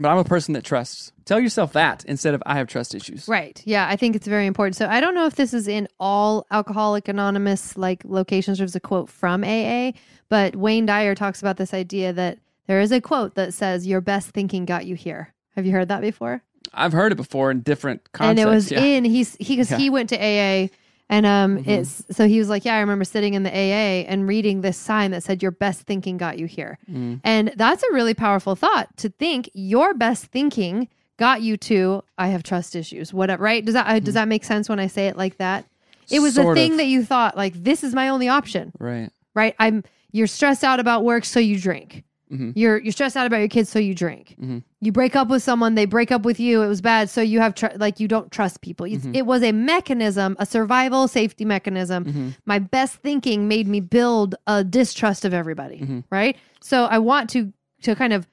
but 0.00 0.08
I'm 0.08 0.18
a 0.18 0.24
person 0.24 0.54
that 0.54 0.64
trusts. 0.64 1.12
Tell 1.24 1.40
yourself 1.40 1.72
that 1.72 2.04
instead 2.06 2.34
of 2.34 2.42
I 2.46 2.56
have 2.56 2.66
trust 2.68 2.94
issues. 2.94 3.26
Right. 3.28 3.60
Yeah, 3.64 3.88
I 3.88 3.96
think 3.96 4.14
it's 4.16 4.26
very 4.26 4.46
important. 4.46 4.76
So 4.76 4.86
I 4.86 5.00
don't 5.00 5.14
know 5.14 5.26
if 5.26 5.34
this 5.34 5.52
is 5.52 5.66
in 5.68 5.88
all 5.98 6.46
Alcoholic 6.50 7.08
Anonymous 7.08 7.76
like 7.76 8.02
locations. 8.04 8.58
There's 8.58 8.76
a 8.76 8.80
quote 8.80 9.08
from 9.08 9.42
AA, 9.44 9.92
but 10.28 10.54
Wayne 10.56 10.86
Dyer 10.86 11.14
talks 11.14 11.40
about 11.40 11.56
this 11.56 11.74
idea 11.74 12.12
that 12.12 12.38
there 12.66 12.80
is 12.80 12.92
a 12.92 13.00
quote 13.00 13.34
that 13.34 13.54
says, 13.54 13.86
"Your 13.86 14.00
best 14.00 14.30
thinking 14.30 14.64
got 14.64 14.86
you 14.86 14.94
here." 14.94 15.32
Have 15.56 15.66
you 15.66 15.72
heard 15.72 15.88
that 15.88 16.00
before? 16.00 16.42
I've 16.74 16.92
heard 16.92 17.12
it 17.12 17.16
before 17.16 17.50
in 17.50 17.60
different 17.60 18.12
contexts. 18.12 18.30
and 18.42 18.48
it 18.48 18.52
was 18.52 18.70
yeah. 18.72 18.80
in 18.82 19.04
he's 19.04 19.36
he 19.36 19.54
because 19.56 19.70
Yeah. 19.70 19.78
he 19.78 19.90
went 19.90 20.08
to 20.10 20.16
AA 20.16 20.68
and 21.08 21.24
um 21.26 21.58
Mm-hmm. 21.58 21.70
it's 21.70 22.04
so 22.10 22.26
he 22.26 22.38
was 22.38 22.48
like 22.48 22.64
yeah 22.64 22.74
I 22.76 22.80
remember 22.80 23.04
sitting 23.04 23.34
in 23.34 23.42
the 23.42 23.50
AA 23.50 24.04
and 24.10 24.26
reading 24.28 24.60
this 24.60 24.76
sign 24.76 25.10
that 25.12 25.22
said 25.22 25.42
your 25.42 25.52
best 25.52 25.82
thinking 25.82 26.16
got 26.16 26.38
you 26.38 26.46
here 26.46 26.78
Mm. 26.90 27.20
and 27.24 27.52
that's 27.56 27.82
a 27.82 27.92
really 27.92 28.14
powerful 28.14 28.54
thought 28.56 28.96
to 28.98 29.08
think 29.08 29.48
your 29.54 29.94
best 29.94 30.26
thinking 30.26 30.88
got 31.18 31.42
you 31.42 31.56
to 31.56 32.02
I 32.18 32.28
have 32.28 32.42
trust 32.42 32.74
issues 32.76 33.14
whatever 33.14 33.42
right 33.42 33.64
does 33.64 33.74
that 33.74 33.86
uh, 33.86 33.98
does 34.00 34.14
that 34.14 34.28
make 34.28 34.44
sense 34.44 34.68
when 34.68 34.80
I 34.80 34.86
say 34.88 35.06
it 35.08 35.16
like 35.16 35.36
that 35.38 35.64
it 36.10 36.20
was 36.20 36.34
the 36.34 36.40
Mm. 36.42 36.44
Sort 36.44 36.56
thing 36.56 36.72
of. 36.72 36.78
that 36.78 36.86
you 36.86 37.04
thought 37.04 37.36
like 37.36 37.54
this 37.54 37.82
is 37.84 37.94
my 37.94 38.08
only 38.08 38.28
option 38.28 38.72
right. 38.78 39.10
right 39.34 39.54
I'm 39.58 39.84
you're 40.12 40.26
stressed 40.26 40.64
out 40.64 40.80
about 40.80 41.04
work 41.04 41.24
so 41.24 41.38
you 41.40 41.58
drink 41.60 42.02
Mhm. 42.32 42.52
you're 42.56 42.78
you're 42.78 42.90
stressed 42.92 43.16
out 43.16 43.26
about 43.26 43.38
your 43.38 43.48
kids 43.48 43.68
so 43.70 43.78
you 43.78 43.94
drink 43.94 44.34
Mhm. 44.42 44.62
you 44.80 44.90
break 44.90 45.14
up 45.14 45.28
with 45.28 45.42
someone 45.44 45.76
they 45.76 45.84
break 45.86 46.10
up 46.10 46.22
with 46.24 46.40
you 46.40 46.60
it 46.62 46.66
was 46.66 46.80
bad 46.80 47.08
so 47.08 47.20
you 47.22 47.38
have 47.40 47.54
tr- 47.54 47.76
like 47.76 48.00
you 48.00 48.08
don't 48.08 48.32
trust 48.32 48.62
people 48.62 48.84
Mm-hmm. 48.86 49.14
it 49.14 49.26
was 49.26 49.42
a 49.44 49.52
mechanism 49.52 50.34
a 50.40 50.46
survival 50.46 51.06
safety 51.06 51.44
mechanism 51.44 52.04
Mm-hmm. 52.04 52.28
my 52.44 52.58
best 52.58 52.96
thinking 52.96 53.46
made 53.46 53.68
me 53.68 53.78
build 53.80 54.34
a 54.48 54.64
distrust 54.64 55.24
of 55.24 55.32
everybody 55.32 55.78
Mm-hmm. 55.78 56.00
right 56.10 56.36
so 56.60 56.86
i 56.86 56.98
want 56.98 57.30
to 57.30 57.52
to 57.82 57.94
kind 57.94 58.12
of 58.12 58.26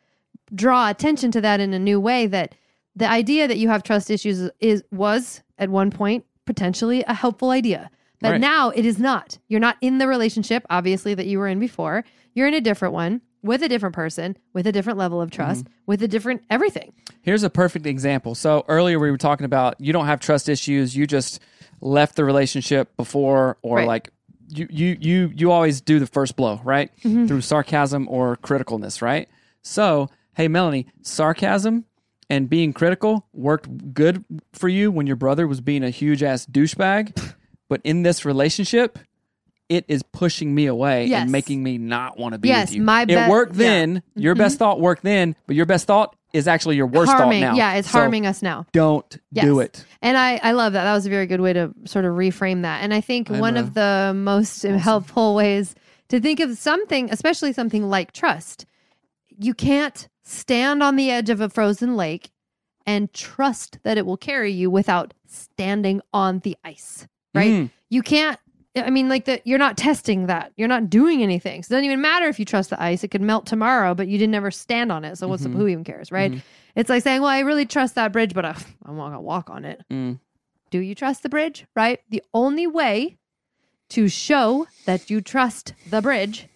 draw 0.56 0.90
attention 0.90 1.32
to 1.32 1.42
that 1.42 1.60
in 1.60 1.74
a 1.74 1.80
new 1.80 2.00
way 2.00 2.26
that 2.28 2.56
the 2.96 3.10
idea 3.10 3.48
that 3.48 3.58
you 3.58 3.70
have 3.70 3.82
trust 3.84 4.10
issues 4.12 4.40
is, 4.40 4.52
is 4.60 4.84
was 4.92 5.42
at 5.58 5.70
one 5.70 5.90
point 5.92 6.26
potentially 6.46 7.04
a 7.08 7.14
helpful 7.14 7.50
idea 7.52 7.90
but 8.22 8.32
Right. 8.34 8.42
now 8.42 8.70
it 8.70 8.86
is 8.86 8.98
not 9.00 9.38
you're 9.50 9.60
not 9.60 9.78
in 9.82 9.98
the 10.00 10.08
relationship 10.08 10.66
obviously 10.70 11.14
that 11.14 11.26
you 11.28 11.38
were 11.40 11.48
in 11.48 11.60
before 11.60 12.04
you're 12.34 12.48
in 12.48 12.54
a 12.54 12.62
different 12.62 12.94
one 12.94 13.22
with 13.44 13.62
a 13.62 13.68
different 13.70 13.94
person 13.94 14.36
with 14.54 14.66
a 14.66 14.72
different 14.72 14.98
level 14.98 15.22
of 15.22 15.30
trust 15.30 15.66
Mm-hmm. 15.66 15.74
with 15.86 16.02
a 16.02 16.08
different 16.08 16.42
everything 16.50 16.94
Here's 17.22 17.44
a 17.44 17.50
perfect 17.50 17.86
example. 17.86 18.36
So 18.36 18.66
earlier 18.68 19.00
we 19.00 19.10
were 19.12 19.18
talking 19.18 19.46
about 19.46 19.80
you 19.80 19.94
don't 19.94 20.08
have 20.08 20.20
trust 20.20 20.50
issues. 20.50 20.96
You 20.96 21.06
just 21.08 21.40
left 21.80 22.16
the 22.18 22.26
relationship 22.26 22.96
before, 22.98 23.58
or 23.62 23.78
Right. 23.78 23.88
like 23.88 24.10
you 24.50 24.68
you 24.70 24.98
you 25.00 25.32
you 25.36 25.52
always 25.52 25.80
do 25.82 26.00
the 26.00 26.06
first 26.08 26.36
blow, 26.36 26.60
right? 26.66 26.92
Mm-hmm. 27.04 27.28
Through 27.28 27.42
sarcasm 27.42 28.08
or 28.10 28.36
criticalness, 28.38 29.02
right? 29.02 29.30
So 29.62 30.10
hey, 30.36 30.48
Melanie, 30.50 30.88
sarcasm 31.02 31.86
and 32.30 32.50
being 32.50 32.74
critical 32.74 33.26
worked 33.34 33.94
good 33.94 34.24
for 34.54 34.68
you 34.68 34.92
when 34.92 35.08
your 35.08 35.16
brother 35.16 35.48
was 35.48 35.62
being 35.62 35.84
a 35.84 35.90
huge 35.90 36.24
ass 36.24 36.46
douchebag, 36.46 37.34
but 37.70 37.80
in 37.86 38.04
this 38.04 38.26
relationship. 38.26 39.00
It 39.70 39.86
is 39.88 40.04
pushing 40.04 40.54
me 40.54 40.66
away 40.68 41.06
Yes. 41.06 41.24
and 41.24 41.32
making 41.32 41.64
me 41.64 41.78
not 41.78 42.18
want 42.20 42.34
to 42.34 42.38
be 42.40 42.50
Yes, 42.50 42.70
with 42.70 42.76
you. 42.78 42.82
my 42.84 43.04
it 43.04 43.08
be- 43.08 43.16
worked 43.30 43.54
yeah. 43.56 43.58
then. 43.70 44.04
Your 44.16 44.36
best 44.36 44.58
thought 44.60 44.80
worked 44.80 45.04
then, 45.04 45.36
but 45.48 45.56
your 45.56 45.66
best 45.66 45.88
thought 45.88 46.16
is 46.34 46.48
actually 46.48 46.76
your 46.76 46.88
worst 46.88 47.12
harming 47.12 47.44
thought 47.44 47.52
now. 47.52 47.56
yeah 47.56 47.74
it's 47.76 47.90
So- 47.90 48.00
harming 48.00 48.26
us 48.26 48.42
now 48.42 48.66
don't 48.74 49.18
Yes. 49.32 49.46
do 49.46 49.60
it. 49.60 49.86
And 50.02 50.18
I, 50.18 50.38
I 50.44 50.52
love 50.54 50.74
that. 50.74 50.84
That 50.84 50.94
was 50.94 51.06
a 51.06 51.10
very 51.10 51.28
good 51.28 51.42
way 51.42 51.54
to 51.54 51.72
sort 51.86 52.06
of 52.06 52.14
reframe 52.14 52.64
that. 52.64 52.84
And 52.84 52.94
I 52.94 53.02
think 53.02 53.30
I'm, 53.30 53.40
one 53.40 53.56
uh, 53.56 53.62
of 53.62 53.74
the 53.76 54.14
most 54.16 54.64
helpful 54.64 55.36
ways 55.36 55.76
to 56.10 56.20
think 56.20 56.40
of 56.40 56.58
something, 56.58 57.10
especially 57.12 57.54
something 57.54 57.88
like 57.90 58.12
trust, 58.14 58.66
you 59.30 59.54
can't 59.54 60.08
stand 60.24 60.82
on 60.84 60.96
the 60.96 61.10
edge 61.12 61.30
of 61.30 61.40
a 61.40 61.50
frozen 61.50 61.96
lake 61.96 62.32
and 62.86 63.14
trust 63.14 63.80
that 63.84 63.98
it 63.98 64.06
will 64.06 64.18
carry 64.18 64.52
you 64.52 64.70
without 64.70 65.14
standing 65.28 66.02
on 66.14 66.40
the 66.40 66.58
ice, 66.64 67.08
right? 67.34 67.52
Mm. 67.52 67.70
You 67.90 68.02
can't. 68.02 68.38
I 68.76 68.90
mean, 68.90 69.08
like 69.10 69.26
that. 69.26 69.46
You're 69.46 69.60
not 69.60 69.78
testing 69.78 70.26
that. 70.28 70.52
You're 70.58 70.68
not 70.68 70.90
doing 70.90 71.22
anything. 71.22 71.62
So 71.64 71.68
it 71.74 71.78
doesn't 71.78 71.86
even 71.86 72.02
matter 72.02 72.28
if 72.28 72.40
you 72.40 72.46
trust 72.46 72.70
the 72.72 72.82
ice; 72.82 73.04
it 73.04 73.10
could 73.10 73.22
melt 73.22 73.46
tomorrow, 73.46 73.94
but 73.94 74.08
you 74.08 74.18
didn't 74.18 74.34
ever 74.36 74.50
stand 74.52 74.92
on 74.92 75.06
it. 75.06 75.18
So 75.18 75.28
what's 75.28 75.44
the, 75.44 75.50
who 75.50 75.68
even 75.68 75.84
cares, 75.84 76.12
right? 76.12 76.42
It's 76.76 76.90
like 76.90 77.04
saying, 77.04 77.22
"Well, 77.22 77.30
I 77.30 77.40
really 77.42 77.66
trust 77.68 77.96
that 77.96 78.12
bridge, 78.12 78.34
but 78.34 78.46
uh, 78.46 78.54
I'm 78.86 78.98
not 78.98 79.10
gonna 79.10 79.22
walk 79.22 79.50
on 79.52 79.64
it." 79.66 79.84
Mm. 79.92 80.20
Do 80.72 80.80
you 80.80 80.96
trust 80.96 81.22
the 81.22 81.30
bridge? 81.30 81.66
Right? 81.76 82.00
The 82.10 82.24
only 82.34 82.66
way 82.66 83.18
to 83.90 84.08
show 84.08 84.66
that 84.86 85.10
you 85.12 85.22
trust 85.22 85.74
the 85.92 86.02
bridge 86.02 86.48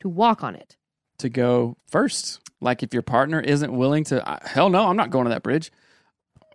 to 0.00 0.08
walk 0.08 0.42
on 0.42 0.54
it. 0.54 0.76
To 1.18 1.28
go 1.28 1.76
first. 1.86 2.40
Like 2.62 2.82
if 2.82 2.94
your 2.94 3.02
partner 3.02 3.38
isn't 3.40 3.70
willing 3.76 4.04
to, 4.04 4.26
uh, 4.26 4.38
hell 4.46 4.70
no, 4.70 4.88
I'm 4.88 4.96
not 4.96 5.10
going 5.10 5.24
to 5.24 5.30
that 5.30 5.42
bridge. 5.42 5.70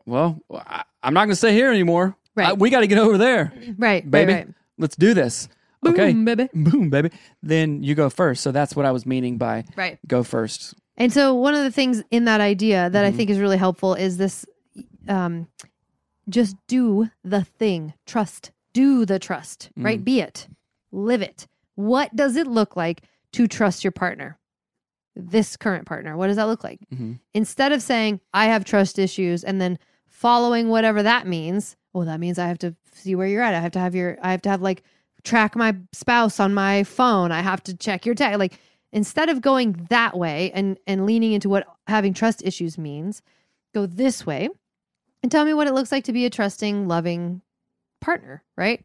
Well, 0.07 0.41
I, 0.51 0.83
I'm 1.03 1.13
not 1.13 1.21
going 1.25 1.29
to 1.31 1.35
stay 1.35 1.53
here 1.53 1.69
anymore. 1.69 2.15
Right. 2.35 2.47
I- 2.49 2.53
we 2.53 2.71
got 2.71 2.79
to 2.79 2.87
get 2.87 2.97
over 2.97 3.19
there, 3.19 3.53
Right, 3.77 4.09
baby. 4.09 4.33
right, 4.33 4.45
right. 4.47 4.55
Let's 4.81 4.95
do 4.97 5.13
this. 5.13 5.47
okay. 5.85 6.11
Boom, 6.11 6.25
baby. 6.25 6.49
Boom, 6.53 6.89
baby. 6.89 7.09
Then 7.41 7.81
you 7.83 7.95
go 7.95 8.09
first. 8.09 8.41
So 8.43 8.51
that's 8.51 8.75
what 8.75 8.85
I 8.85 8.91
was 8.91 9.05
meaning 9.05 9.37
by 9.37 9.63
Right. 9.77 9.97
go 10.07 10.23
first. 10.23 10.75
And 10.97 11.11
so 11.13 11.33
one 11.33 11.55
of 11.55 11.63
the 11.63 11.71
things 11.71 12.03
in 12.11 12.25
that 12.25 12.41
idea 12.41 12.89
that 12.89 13.05
Mm-hmm. 13.05 13.13
I 13.13 13.17
think 13.17 13.29
is 13.29 13.39
really 13.39 13.57
helpful 13.57 13.93
is 13.95 14.17
this 14.17 14.45
um 15.07 15.47
just 16.29 16.55
do 16.67 17.09
the 17.23 17.43
thing. 17.43 17.93
Trust. 18.05 18.51
Do 18.73 19.05
the 19.05 19.17
trust, 19.19 19.69
Mm. 19.77 19.85
right? 19.85 20.03
Be 20.03 20.21
it. 20.21 20.47
Live 20.91 21.21
it. 21.21 21.47
What 21.75 22.15
does 22.15 22.35
it 22.35 22.47
look 22.47 22.75
like 22.75 23.01
to 23.33 23.47
trust 23.47 23.83
your 23.83 23.91
partner? 23.91 24.37
This 25.15 25.57
current 25.57 25.85
partner. 25.85 26.15
What 26.15 26.27
does 26.27 26.35
that 26.37 26.47
look 26.47 26.63
like? 26.63 26.79
Mhm. 26.93 27.19
Instead 27.33 27.71
of 27.71 27.81
saying 27.81 28.19
I 28.33 28.45
have 28.45 28.63
trust 28.63 28.97
issues 28.99 29.43
and 29.43 29.59
then 29.59 29.77
following 30.07 30.69
whatever 30.69 31.01
that 31.03 31.27
means, 31.27 31.75
well 31.93 32.05
that 32.05 32.19
means 32.19 32.39
I 32.39 32.47
have 32.47 32.59
to 32.59 32.75
see 32.93 33.15
where 33.15 33.27
you're 33.27 33.43
at. 33.43 33.53
I 33.53 33.59
have 33.59 33.71
to 33.73 33.79
have 33.79 33.95
your 33.95 34.17
I 34.21 34.31
have 34.31 34.41
to 34.43 34.49
have 34.49 34.61
like 34.61 34.83
track 35.23 35.55
my 35.55 35.75
spouse 35.91 36.39
on 36.39 36.53
my 36.53 36.83
phone. 36.83 37.31
I 37.31 37.41
have 37.41 37.63
to 37.63 37.75
check 37.75 38.05
your 38.05 38.15
tag 38.15 38.37
like 38.37 38.59
instead 38.91 39.29
of 39.29 39.41
going 39.41 39.87
that 39.89 40.17
way 40.17 40.51
and 40.53 40.77
and 40.87 41.05
leaning 41.05 41.33
into 41.33 41.49
what 41.49 41.67
having 41.87 42.13
trust 42.13 42.43
issues 42.45 42.77
means, 42.77 43.21
go 43.73 43.85
this 43.85 44.25
way 44.25 44.49
and 45.23 45.31
tell 45.31 45.45
me 45.45 45.53
what 45.53 45.67
it 45.67 45.73
looks 45.73 45.91
like 45.91 46.05
to 46.05 46.13
be 46.13 46.25
a 46.25 46.29
trusting, 46.29 46.87
loving 46.87 47.41
partner, 47.99 48.43
right? 48.57 48.83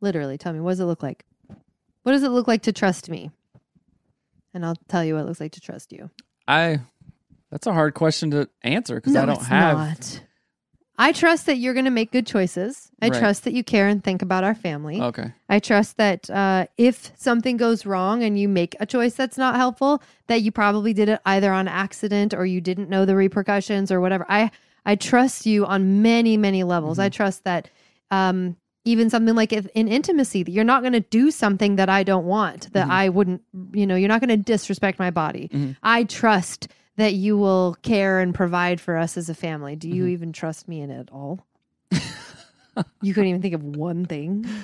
Literally, 0.00 0.38
tell 0.38 0.52
me 0.52 0.60
what 0.60 0.72
does 0.72 0.80
it 0.80 0.84
look 0.84 1.02
like? 1.02 1.24
What 2.02 2.12
does 2.12 2.22
it 2.22 2.28
look 2.30 2.46
like 2.46 2.62
to 2.62 2.72
trust 2.72 3.08
me? 3.08 3.30
And 4.52 4.64
I'll 4.64 4.76
tell 4.88 5.04
you 5.04 5.14
what 5.14 5.22
it 5.22 5.26
looks 5.26 5.40
like 5.40 5.52
to 5.52 5.60
trust 5.60 5.92
you. 5.92 6.10
I 6.46 6.80
that's 7.50 7.66
a 7.66 7.72
hard 7.72 7.94
question 7.94 8.30
to 8.32 8.48
answer 8.62 8.96
because 8.96 9.12
no, 9.12 9.22
I 9.22 9.26
don't 9.26 9.42
have 9.44 9.78
not. 9.78 10.22
I 10.96 11.12
trust 11.12 11.46
that 11.46 11.56
you're 11.56 11.74
going 11.74 11.86
to 11.86 11.90
make 11.90 12.12
good 12.12 12.26
choices. 12.26 12.90
I 13.02 13.08
Right. 13.08 13.18
trust 13.18 13.44
that 13.44 13.52
you 13.52 13.64
care 13.64 13.88
and 13.88 14.02
think 14.02 14.22
about 14.22 14.44
our 14.44 14.54
family. 14.54 15.00
Okay. 15.00 15.32
I 15.48 15.58
trust 15.58 15.96
that 15.96 16.30
uh, 16.30 16.66
if 16.78 17.10
something 17.16 17.56
goes 17.56 17.84
wrong 17.84 18.22
and 18.22 18.38
you 18.38 18.48
make 18.48 18.76
a 18.78 18.86
choice 18.86 19.14
that's 19.14 19.36
not 19.36 19.56
helpful, 19.56 20.02
that 20.28 20.42
you 20.42 20.52
probably 20.52 20.92
did 20.92 21.08
it 21.08 21.20
either 21.26 21.52
on 21.52 21.66
accident 21.68 22.32
or 22.32 22.46
you 22.46 22.60
didn't 22.60 22.88
know 22.88 23.04
the 23.04 23.16
repercussions 23.16 23.90
or 23.90 24.00
whatever. 24.00 24.24
I 24.28 24.50
I 24.86 24.96
trust 24.96 25.46
you 25.46 25.64
on 25.66 26.02
many 26.02 26.36
many 26.36 26.62
levels. 26.62 26.98
I 26.98 27.08
trust 27.08 27.44
that 27.44 27.70
um, 28.10 28.56
even 28.84 29.08
something 29.10 29.34
like 29.34 29.52
if, 29.52 29.66
in 29.74 29.88
intimacy 29.88 30.42
that 30.42 30.52
you're 30.52 30.62
not 30.62 30.82
going 30.82 30.92
to 30.92 31.00
do 31.00 31.30
something 31.30 31.76
that 31.76 31.88
I 31.88 32.02
don't 32.02 32.26
want, 32.26 32.70
that 32.74 32.88
I 32.90 33.08
wouldn't. 33.08 33.40
You 33.72 33.86
know, 33.86 33.96
you're 33.96 34.08
not 34.10 34.20
going 34.20 34.28
to 34.28 34.36
disrespect 34.36 34.98
my 34.98 35.10
body. 35.10 35.48
Mhm. 35.52 35.76
I 35.82 36.04
trust 36.04 36.68
that 36.96 37.14
you 37.14 37.36
will 37.36 37.76
care 37.82 38.20
and 38.20 38.34
provide 38.34 38.80
for 38.80 38.96
us 38.96 39.16
as 39.16 39.28
a 39.28 39.34
family. 39.34 39.76
Do 39.76 39.88
you 39.88 40.06
even 40.06 40.32
trust 40.32 40.68
me 40.68 40.80
in 40.80 40.90
it 40.90 41.08
all? 41.12 41.44
you 43.02 43.14
couldn't 43.14 43.28
even 43.30 43.42
think 43.42 43.54
of 43.54 43.62
one 43.64 44.04
thing. 44.06 44.46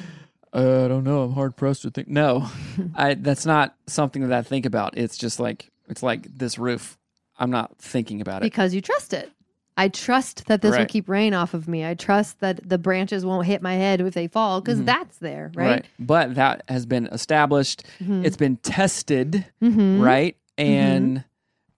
Uh, 0.52 0.84
I 0.84 0.88
don't 0.88 1.04
know. 1.04 1.22
I'm 1.22 1.32
hard 1.34 1.54
pressed 1.54 1.82
to 1.82 1.92
think. 1.92 2.08
No, 2.08 2.50
I. 2.96 3.14
That's 3.14 3.46
not 3.46 3.76
something 3.86 4.22
that 4.26 4.36
I 4.36 4.42
think 4.42 4.66
about. 4.66 4.98
It's 4.98 5.16
just 5.16 5.38
like 5.38 5.70
it's 5.88 6.02
like 6.02 6.26
this 6.36 6.58
roof. 6.58 6.98
I'm 7.38 7.52
not 7.52 7.78
thinking 7.78 8.20
about 8.20 8.38
it. 8.42 8.46
because 8.46 8.74
you 8.74 8.80
trust 8.80 9.12
it. 9.12 9.30
I 9.76 9.86
trust 9.86 10.46
that 10.46 10.60
this 10.60 10.76
will 10.76 10.86
keep 10.86 11.08
rain 11.08 11.34
off 11.34 11.54
of 11.54 11.68
me. 11.68 11.86
I 11.86 11.94
trust 11.94 12.40
that 12.40 12.68
the 12.68 12.78
branches 12.78 13.24
won't 13.24 13.46
hit 13.46 13.62
my 13.62 13.74
head 13.74 14.00
if 14.00 14.12
they 14.12 14.26
fall 14.26 14.60
because 14.60 14.82
that's 14.82 15.18
there, 15.18 15.52
right? 15.54 15.84
But 16.00 16.34
that 16.34 16.64
has 16.68 16.84
been 16.84 17.06
established. 17.12 17.84
Mhm. 18.02 18.24
It's 18.24 18.36
been 18.36 18.56
tested, 18.56 19.46
Mhm. 19.62 20.00
right? 20.04 20.36
And 20.58 21.22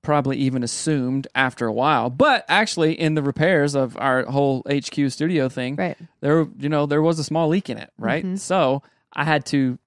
probably 0.03 0.37
even 0.37 0.63
assumed 0.63 1.27
after 1.35 1.67
a 1.67 1.73
while. 1.73 2.11
But 2.11 2.45
actually, 2.49 2.99
in 3.01 3.15
the 3.15 3.23
repairs 3.23 3.75
of 3.75 3.97
our 3.99 4.25
whole 4.25 4.63
HQ 4.69 5.11
studio 5.11 5.49
thing, 5.49 5.77
Right. 5.77 5.97
there 6.21 6.47
you 6.59 6.69
know 6.69 6.87
there 6.87 7.03
was 7.03 7.19
a 7.19 7.25
small 7.25 7.49
leak 7.49 7.71
in 7.71 7.79
it 7.79 7.91
right 7.99 8.25
Mhm. 8.25 8.39
so 8.39 8.83
i 9.15 9.25
had 9.25 9.45
to 9.47 9.79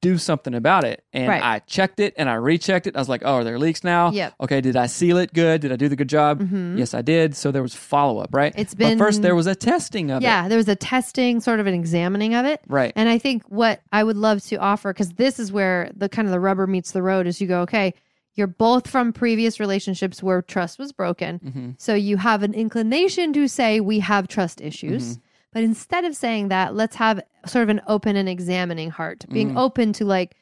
do 0.00 0.18
something 0.18 0.52
about 0.54 0.82
it 0.84 1.04
and 1.12 1.28
Right. 1.28 1.42
i 1.42 1.58
checked 1.60 2.00
it 2.00 2.12
and 2.16 2.28
i 2.28 2.34
rechecked 2.34 2.86
it 2.88 2.96
i 2.96 2.98
was 2.98 3.08
like 3.08 3.22
oh 3.24 3.34
are 3.36 3.44
there 3.44 3.58
leaks 3.58 3.84
now 3.84 4.10
Yep. 4.10 4.34
okay 4.40 4.60
did 4.60 4.76
i 4.76 4.86
seal 4.86 5.16
it 5.18 5.32
good 5.32 5.60
did 5.60 5.70
i 5.72 5.76
do 5.76 5.88
the 5.88 5.94
good 5.96 6.08
job 6.08 6.40
Mhm. 6.40 6.76
yes 6.76 6.92
i 6.92 7.02
did 7.02 7.36
so 7.36 7.50
there 7.52 7.62
was 7.62 7.74
follow-up 7.74 8.30
right 8.32 8.52
It's 8.56 8.74
but 8.74 8.98
first 8.98 9.22
there 9.22 9.34
was 9.36 9.46
a 9.46 9.54
testing 9.54 10.10
of 10.10 10.22
it 10.22 10.26
Yeah, 10.26 10.48
there 10.48 10.58
was 10.58 10.68
a 10.68 10.74
testing, 10.76 11.40
sort 11.40 11.60
of 11.60 11.66
an 11.68 11.74
examining 11.74 12.34
of 12.34 12.44
it. 12.46 12.60
right 12.68 12.92
And 12.96 13.08
I 13.08 13.18
think 13.18 13.44
what 13.48 13.80
I 13.92 14.02
would 14.04 14.16
love 14.16 14.42
to 14.46 14.56
offer, 14.56 14.92
because 14.92 15.12
this 15.12 15.38
is 15.38 15.52
where 15.52 15.90
the 15.96 16.08
kind 16.08 16.26
of 16.26 16.32
the 16.32 16.40
rubber 16.40 16.66
meets 16.66 16.90
the 16.92 17.02
road, 17.02 17.26
is 17.28 17.40
you 17.40 17.46
go, 17.46 17.60
okay, 17.62 17.94
you're 18.34 18.46
both 18.46 18.88
from 18.88 19.12
previous 19.12 19.60
relationships 19.60 20.22
where 20.22 20.40
trust 20.42 20.78
was 20.78 20.92
broken. 20.92 21.38
hmm 21.38 21.70
So 21.78 21.94
you 21.94 22.16
have 22.16 22.42
an 22.42 22.54
inclination 22.54 23.32
to 23.34 23.46
say 23.48 23.80
we 23.80 23.98
have 24.00 24.26
trust 24.28 24.60
issues. 24.60 25.18
But 25.52 25.62
instead 25.64 26.06
of 26.06 26.16
saying 26.16 26.48
that, 26.48 26.74
let's 26.74 26.96
have 26.96 27.20
sort 27.46 27.62
of 27.64 27.68
an 27.68 27.82
open 27.86 28.16
and 28.16 28.28
examining 28.28 28.88
heart, 28.90 29.26
being 29.30 29.50
Mhm. 29.50 29.56
open 29.58 29.92
to 29.94 30.06
like, 30.06 30.34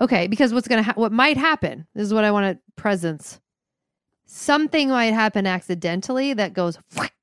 okay, 0.00 0.26
because 0.26 0.52
what's 0.52 0.66
going 0.66 0.78
to, 0.82 0.90
ha- 0.90 0.94
what 0.96 1.12
might 1.12 1.36
happen, 1.36 1.86
this 1.94 2.04
is 2.04 2.12
what 2.12 2.24
I 2.24 2.32
want 2.32 2.56
to 2.56 2.72
presence. 2.74 3.38
Something 4.26 4.88
might 4.90 5.14
happen 5.14 5.46
accidentally 5.46 6.34
that 6.34 6.52
goes 6.52 6.78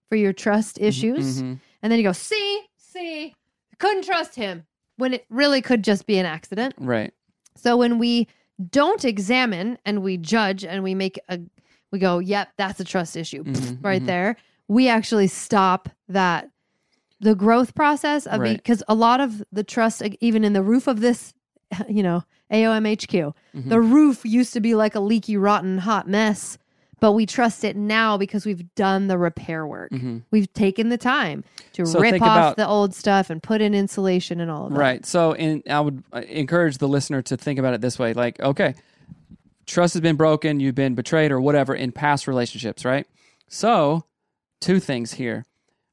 for 0.09 0.15
your 0.15 0.33
trust 0.33 0.79
issues. 0.79 1.41
Mhm. 1.43 1.59
And 1.83 1.91
then 1.91 1.99
you 1.99 2.03
go, 2.03 2.13
see, 2.13 2.61
see, 2.77 3.35
couldn't 3.79 4.05
trust 4.05 4.35
him 4.35 4.65
when 4.97 5.13
it 5.13 5.25
really 5.29 5.61
could 5.61 5.83
just 5.83 6.05
be 6.07 6.17
an 6.17 6.25
accident. 6.25 6.73
right 6.77 7.13
So 7.57 7.77
when 7.77 7.99
we 7.99 8.27
don't 8.69 9.03
examine 9.05 9.77
and 9.85 10.01
we 10.01 10.17
judge 10.17 10.63
and 10.63 10.83
we 10.83 10.95
make 10.95 11.19
a, 11.29 11.39
we 11.91 11.99
go, 11.99 12.19
yep, 12.19 12.49
that's 12.57 12.79
a 12.79 12.83
trust 12.85 13.15
issue 13.17 13.43
Mhm, 13.43 13.77
right 13.83 14.01
mhm. 14.01 14.05
there. 14.05 14.35
We 14.67 14.87
actually 14.89 15.27
stop 15.27 15.89
that, 16.07 16.49
the 17.21 17.35
growth 17.35 17.75
process 17.75 18.25
of 18.25 18.41
Right. 18.41 18.57
because 18.57 18.83
a 18.87 18.95
lot 18.95 19.19
of 19.21 19.43
the 19.51 19.63
trust, 19.63 20.01
even 20.21 20.43
in 20.43 20.53
the 20.53 20.61
roof 20.63 20.87
of 20.87 20.99
this, 21.01 21.33
you 21.89 22.03
know, 22.03 22.23
AOMHQ, 22.51 23.33
Mhm. 23.55 23.69
the 23.69 23.79
roof 23.81 24.25
used 24.25 24.53
to 24.53 24.59
be 24.59 24.75
like 24.75 24.95
a 24.95 24.99
leaky, 24.99 25.35
rotten, 25.37 25.79
hot 25.79 26.07
mess. 26.07 26.57
But 26.99 27.11
we 27.11 27.25
trust 27.25 27.63
it 27.63 27.75
now 27.75 28.17
because 28.17 28.45
we've 28.45 28.73
done 28.75 29.07
the 29.07 29.17
repair 29.17 29.67
work. 29.67 29.91
Mhm. 29.91 30.23
We've 30.31 30.51
taken 30.53 30.89
the 30.89 30.97
time 30.97 31.43
to 31.73 31.85
So 31.85 31.99
rip 31.99 32.13
off 32.15 32.21
about- 32.21 32.57
the 32.57 32.67
old 32.67 32.95
stuff 32.95 33.29
and 33.29 33.43
put 33.43 33.61
in 33.61 33.73
insulation 33.73 34.39
and 34.39 34.49
all 34.49 34.67
of 34.67 34.73
that. 34.73 34.79
Right. 34.79 35.05
So, 35.05 35.33
and 35.33 35.61
I 35.69 35.81
would 35.81 36.03
uh, 36.13 36.21
encourage 36.27 36.77
the 36.77 36.87
listener 36.87 37.21
to 37.23 37.37
think 37.37 37.59
about 37.59 37.73
it 37.73 37.81
this 37.81 37.99
way: 37.99 38.13
like, 38.13 38.39
okay, 38.39 38.75
trust 39.65 39.93
has 39.93 40.01
been 40.01 40.15
broken, 40.15 40.59
you've 40.59 40.75
been 40.75 40.95
betrayed, 40.95 41.31
or 41.31 41.41
whatever 41.41 41.73
in 41.75 41.91
past 41.91 42.27
relationships, 42.27 42.85
right? 42.85 43.05
So, 43.47 44.05
two 44.61 44.79
things 44.79 45.13
here. 45.13 45.45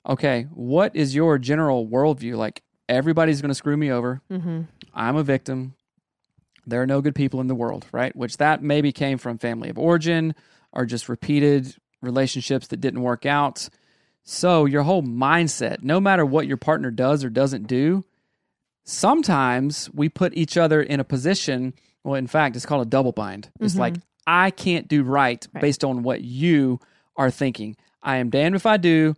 Okay, 0.08 0.46
what 0.52 0.94
is 0.96 1.14
your 1.14 1.38
general 1.38 1.86
worldview? 1.86 2.36
Like, 2.36 2.62
everybody's 2.88 3.40
going 3.40 3.50
to 3.50 3.54
screw 3.54 3.76
me 3.76 3.90
over. 3.90 4.20
hmm 4.30 4.62
I'm 4.94 5.16
a 5.16 5.22
victim. 5.22 5.74
There 6.66 6.80
are 6.82 6.86
no 6.86 7.00
good 7.00 7.14
people 7.14 7.40
in 7.40 7.46
the 7.48 7.54
world, 7.54 7.86
right? 7.92 8.14
Which 8.14 8.36
that 8.36 8.62
maybe 8.62 8.92
came 8.92 9.18
from 9.18 9.38
family 9.38 9.68
of 9.68 9.78
origin 9.78 10.34
or 10.72 10.86
just 10.86 11.08
repeated 11.08 11.74
relationships 12.00 12.66
that 12.68 12.80
didn't 12.80 13.02
work 13.02 13.26
out. 13.26 13.68
So 14.24 14.64
your 14.64 14.82
whole 14.82 15.02
mindset, 15.02 15.82
no 15.82 16.00
matter 16.00 16.24
what 16.24 16.46
your 16.46 16.56
partner 16.56 16.90
does 16.90 17.24
or 17.24 17.30
doesn't 17.30 17.66
do, 17.66 18.04
sometimes 18.84 19.90
we 19.92 20.08
put 20.08 20.34
each 20.36 20.56
other 20.56 20.82
in 20.82 21.00
a 21.00 21.04
position. 21.04 21.74
Well, 22.04 22.14
in 22.16 22.26
fact, 22.26 22.56
it's 22.56 22.66
called 22.66 22.86
a 22.86 22.90
double 22.90 23.12
bind. 23.12 23.50
It's 23.60 23.74
Mhm. 23.74 23.78
like 23.78 23.94
I 24.26 24.50
can't 24.50 24.86
do 24.88 25.02
right, 25.02 25.44
Right. 25.52 25.60
based 25.60 25.82
on 25.84 26.02
what 26.02 26.22
you 26.22 26.78
are 27.16 27.30
thinking. 27.30 27.76
I 28.02 28.16
am 28.18 28.30
damned 28.30 28.54
if 28.54 28.66
I 28.66 28.76
do, 28.76 29.14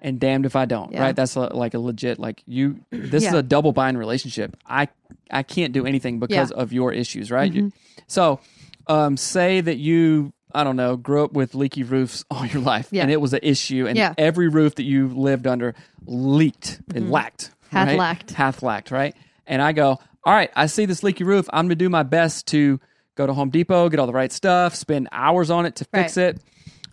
and 0.00 0.18
damned 0.20 0.46
if 0.46 0.54
I 0.56 0.64
don't. 0.64 0.92
Yeah. 0.92 1.02
Right? 1.02 1.16
That's 1.16 1.34
a, 1.36 1.40
like 1.54 1.74
a 1.74 1.78
legit 1.78 2.18
like 2.18 2.42
you. 2.46 2.80
This 2.90 3.24
is 3.24 3.32
a 3.32 3.42
double 3.42 3.72
bind 3.72 3.98
relationship. 3.98 4.56
I 4.66 4.88
I 5.30 5.42
can't 5.42 5.72
do 5.72 5.86
anything 5.86 6.18
because 6.20 6.50
of 6.52 6.72
your 6.72 6.92
issues. 6.92 7.30
Right? 7.30 7.52
Mm-hmm. 7.52 7.68
So, 8.06 8.40
um, 8.86 9.16
say 9.16 9.60
that 9.60 9.76
you. 9.78 10.32
I 10.54 10.64
don't 10.64 10.76
know, 10.76 10.96
grew 10.96 11.24
up 11.24 11.32
with 11.32 11.54
leaky 11.54 11.82
roofs 11.82 12.24
all 12.30 12.46
your 12.46 12.62
life, 12.62 12.88
Yeah. 12.90 13.02
and 13.02 13.10
it 13.10 13.20
was 13.20 13.32
an 13.34 13.40
issue, 13.42 13.86
and 13.86 13.96
Yeah. 13.96 14.14
every 14.18 14.48
roof 14.48 14.76
that 14.76 14.84
you 14.84 15.08
lived 15.08 15.46
under 15.46 15.74
leaked, 16.06 16.80
lacked, 16.94 17.50
Mm-hmm. 17.70 17.76
Hath 17.76 17.88
right? 17.88 17.98
lacked. 17.98 18.30
hath 18.32 18.62
lacked, 18.62 18.90
right? 18.90 19.14
And 19.46 19.60
I 19.60 19.72
go, 19.72 19.98
all 20.24 20.34
right, 20.34 20.50
I 20.56 20.66
see 20.66 20.86
this 20.86 21.02
leaky 21.02 21.24
roof. 21.24 21.48
I'm 21.52 21.64
going 21.66 21.70
to 21.70 21.74
do 21.74 21.88
my 21.90 22.02
best 22.02 22.46
to 22.48 22.80
go 23.14 23.26
to 23.26 23.32
Home 23.34 23.50
Depot, 23.50 23.88
get 23.90 24.00
all 24.00 24.06
the 24.06 24.12
right 24.12 24.32
stuff, 24.32 24.74
spend 24.74 25.08
hours 25.12 25.50
on 25.50 25.66
it 25.66 25.76
to 25.76 25.84
fix 25.84 26.16
Right. 26.16 26.28
it. 26.34 26.42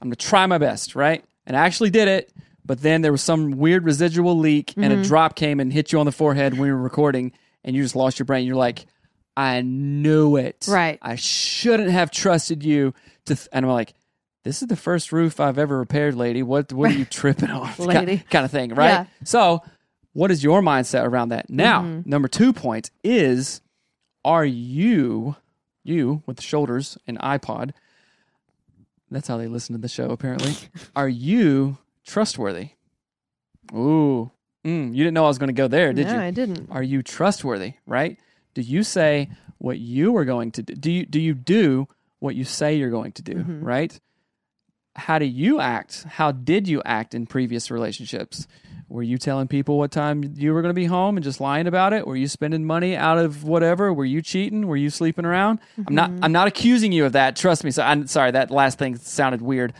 I'm 0.01 0.09
going 0.09 0.15
to 0.15 0.25
try 0.25 0.45
my 0.47 0.57
best, 0.57 0.95
right? 0.95 1.23
And 1.47 1.55
I 1.55 1.65
actually 1.65 1.91
did 1.91 2.07
it, 2.09 2.33
but 2.65 2.81
then 2.81 3.01
there 3.01 3.11
was 3.11 3.21
some 3.21 3.51
weird 3.51 3.85
residual 3.85 4.37
leak 4.37 4.73
and 4.75 4.85
Mm-hmm. 4.91 5.01
a 5.01 5.05
drop 5.05 5.35
came 5.35 5.59
and 5.61 5.71
hit 5.71 5.91
you 5.93 5.99
on 5.99 6.05
the 6.05 6.11
forehead 6.11 6.53
when 6.53 6.61
we 6.63 6.71
were 6.71 6.77
recording 6.81 7.31
and 7.63 7.75
you 7.75 7.81
just 7.83 7.95
lost 7.95 8.19
your 8.19 8.25
brain. 8.25 8.45
You're 8.45 8.55
like, 8.57 8.85
I 9.37 9.61
knew 9.61 10.35
it. 10.37 10.65
Right. 10.69 10.97
I 11.01 11.15
shouldn't 11.15 11.89
have 11.91 12.09
trusted 12.11 12.63
you 12.63 12.93
to, 13.25 13.35
th-. 13.35 13.47
and 13.51 13.65
I'm 13.65 13.71
like, 13.71 13.93
this 14.43 14.61
is 14.61 14.67
the 14.67 14.75
first 14.75 15.11
roof 15.11 15.39
I've 15.39 15.57
ever 15.57 15.77
repaired, 15.77 16.15
lady. 16.15 16.43
What 16.43 16.71
what 16.71 16.91
are 16.91 16.93
you 16.93 17.05
tripping 17.09 17.49
on? 17.49 17.73
Lady. 17.79 18.17
Kind, 18.17 18.29
kind 18.29 18.45
of 18.45 18.51
thing, 18.51 18.73
right? 18.75 18.89
Yeah. 18.89 19.05
So, 19.23 19.63
what 20.13 20.31
is 20.31 20.43
your 20.43 20.61
mindset 20.61 21.03
around 21.05 21.29
that? 21.29 21.49
Now, 21.49 21.81
Mm-hmm. 21.81 22.09
number 22.09 22.27
two 22.27 22.53
point 22.53 22.91
is 23.03 23.61
are 24.23 24.45
you, 24.45 25.35
you 25.83 26.23
with 26.25 26.37
the 26.37 26.43
shoulders 26.43 26.97
and 27.07 27.19
iPod, 27.19 27.71
that's 29.11 29.27
how 29.27 29.37
they 29.37 29.47
listen 29.47 29.75
to 29.75 29.81
the 29.81 29.87
show 29.87 30.09
apparently, 30.09 30.53
are 30.95 31.09
you 31.09 31.77
trustworthy? 32.05 32.69
Ooh, 33.73 34.31
mm, 34.65 34.89
you 34.95 35.03
didn't 35.03 35.13
know 35.13 35.25
I 35.25 35.27
was 35.27 35.37
going 35.37 35.47
to 35.49 35.53
go 35.53 35.67
there, 35.67 35.91
did 35.93 36.07
no, 36.07 36.13
you? 36.13 36.19
I 36.19 36.31
didn't. 36.31 36.69
Are 36.71 36.83
you 36.83 37.01
trustworthy, 37.01 37.73
right? 37.87 38.17
Do 38.53 38.61
you 38.61 38.83
say 38.83 39.29
what 39.57 39.79
you 39.79 40.15
are 40.17 40.25
going 40.25 40.51
to 40.51 40.63
do? 40.63 40.75
Do 40.75 40.91
you, 40.91 41.05
do 41.05 41.19
you 41.19 41.33
do 41.33 41.87
what 42.25 42.35
you 42.35 42.43
say 42.43 42.75
you're 42.75 42.89
going 42.89 43.13
to 43.13 43.21
do, 43.21 43.35
Mhm. 43.35 43.59
right? 43.63 43.97
How 44.97 45.19
do 45.19 45.25
you 45.25 45.59
act? 45.59 46.03
How 46.09 46.31
did 46.31 46.67
you 46.67 46.81
act 46.85 47.13
in 47.13 47.25
previous 47.25 47.69
relationships? 47.71 48.47
Were 48.87 49.03
you 49.03 49.17
telling 49.17 49.47
people 49.47 49.77
what 49.77 49.91
time 49.91 50.23
you 50.35 50.53
were 50.53 50.61
going 50.61 50.69
to 50.69 50.81
be 50.81 50.85
home 50.85 51.17
and 51.17 51.23
just 51.23 51.41
lying 51.41 51.65
about 51.67 51.91
it? 51.91 52.05
Were 52.07 52.15
you 52.15 52.27
spending 52.27 52.65
money 52.65 52.95
out 52.95 53.17
of 53.17 53.43
whatever? 53.43 53.91
Were 53.91 54.05
you 54.05 54.21
cheating? 54.21 54.67
Were 54.67 54.77
you 54.77 54.89
sleeping 54.89 55.25
around? 55.25 55.59
I'm 55.87 55.95
not 55.95 56.11
I'm 56.21 56.31
not 56.31 56.47
accusing 56.47 56.91
you 56.91 57.05
of 57.05 57.13
that. 57.13 57.35
Trust 57.35 57.63
me. 57.63 57.71
So 57.71 57.81
I'm 57.83 58.07
sorry 58.07 58.31
that 58.31 58.51
last 58.51 58.77
thing 58.77 58.95
sounded 58.97 59.41
weird. 59.41 59.73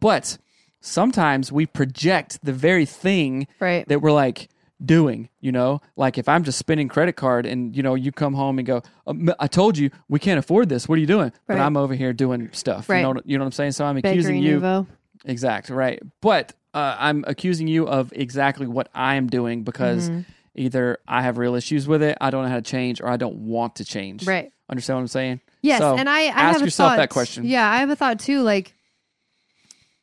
But 0.00 0.36
sometimes 0.80 1.50
we 1.50 1.64
project 1.66 2.38
the 2.44 2.52
very 2.52 2.84
thing 2.84 3.46
Right. 3.58 3.86
that 3.88 4.02
we're 4.02 4.12
like 4.12 4.48
doing 4.84 5.28
you 5.40 5.52
know 5.52 5.80
like 5.96 6.18
if 6.18 6.28
i'm 6.28 6.42
just 6.42 6.58
spending 6.58 6.88
credit 6.88 7.14
card 7.14 7.46
and 7.46 7.76
you 7.76 7.82
know 7.82 7.94
you 7.94 8.10
come 8.10 8.34
home 8.34 8.58
and 8.58 8.66
go 8.66 8.82
"Um, 9.06 9.32
i 9.38 9.46
told 9.46 9.78
you 9.78 9.90
we 10.08 10.18
can't 10.18 10.38
afford 10.38 10.68
this 10.68 10.88
what 10.88 10.96
are 10.96 11.00
you 11.00 11.06
doing 11.06 11.30
but 11.46 11.60
i'm 11.60 11.76
over 11.76 11.94
here 11.94 12.12
doing 12.12 12.48
stuff 12.52 12.88
Right. 12.88 12.96
you 12.98 13.02
know 13.04 13.10
what- 13.10 13.26
you 13.28 13.38
know 13.38 13.44
what 13.44 13.46
i'm 13.48 13.52
saying 13.52 13.72
so 13.72 13.84
i'm 13.84 13.94
Bakery 13.96 14.10
accusing 14.10 14.38
you 14.38 14.54
Nouveau. 14.54 14.86
exact 15.24 15.70
right 15.70 16.00
but 16.20 16.52
uh, 16.74 16.96
i'm 16.98 17.24
accusing 17.28 17.68
you 17.68 17.86
of 17.86 18.12
exactly 18.16 18.66
what 18.66 18.88
i'm 18.94 19.28
doing 19.28 19.62
because 19.62 20.10
Mhm. 20.10 20.24
either 20.56 20.98
i 21.06 21.22
have 21.22 21.38
real 21.38 21.54
issues 21.54 21.86
with 21.86 22.02
it 22.02 22.18
i 22.20 22.30
don't 22.30 22.42
know 22.42 22.48
how 22.50 22.56
to 22.56 22.62
change 22.62 23.00
or 23.00 23.08
i 23.08 23.16
don't 23.16 23.36
want 23.36 23.76
to 23.76 23.84
change 23.84 24.26
Right. 24.26 24.50
understand 24.68 24.96
what 24.96 25.02
i'm 25.02 25.08
saying 25.08 25.40
Yes, 25.64 25.78
So, 25.78 25.96
and 25.96 26.08
I, 26.10 26.22
I 26.22 26.26
ask 26.26 26.36
have 26.54 26.62
a 26.62 26.64
yourself 26.64 26.90
thought, 26.90 26.96
that 26.96 27.10
question. 27.10 27.44
Yeah, 27.44 27.70
I 27.70 27.76
have 27.76 27.88
a 27.90 27.94
thought 27.94 28.18
too. 28.18 28.42
Like, 28.42 28.74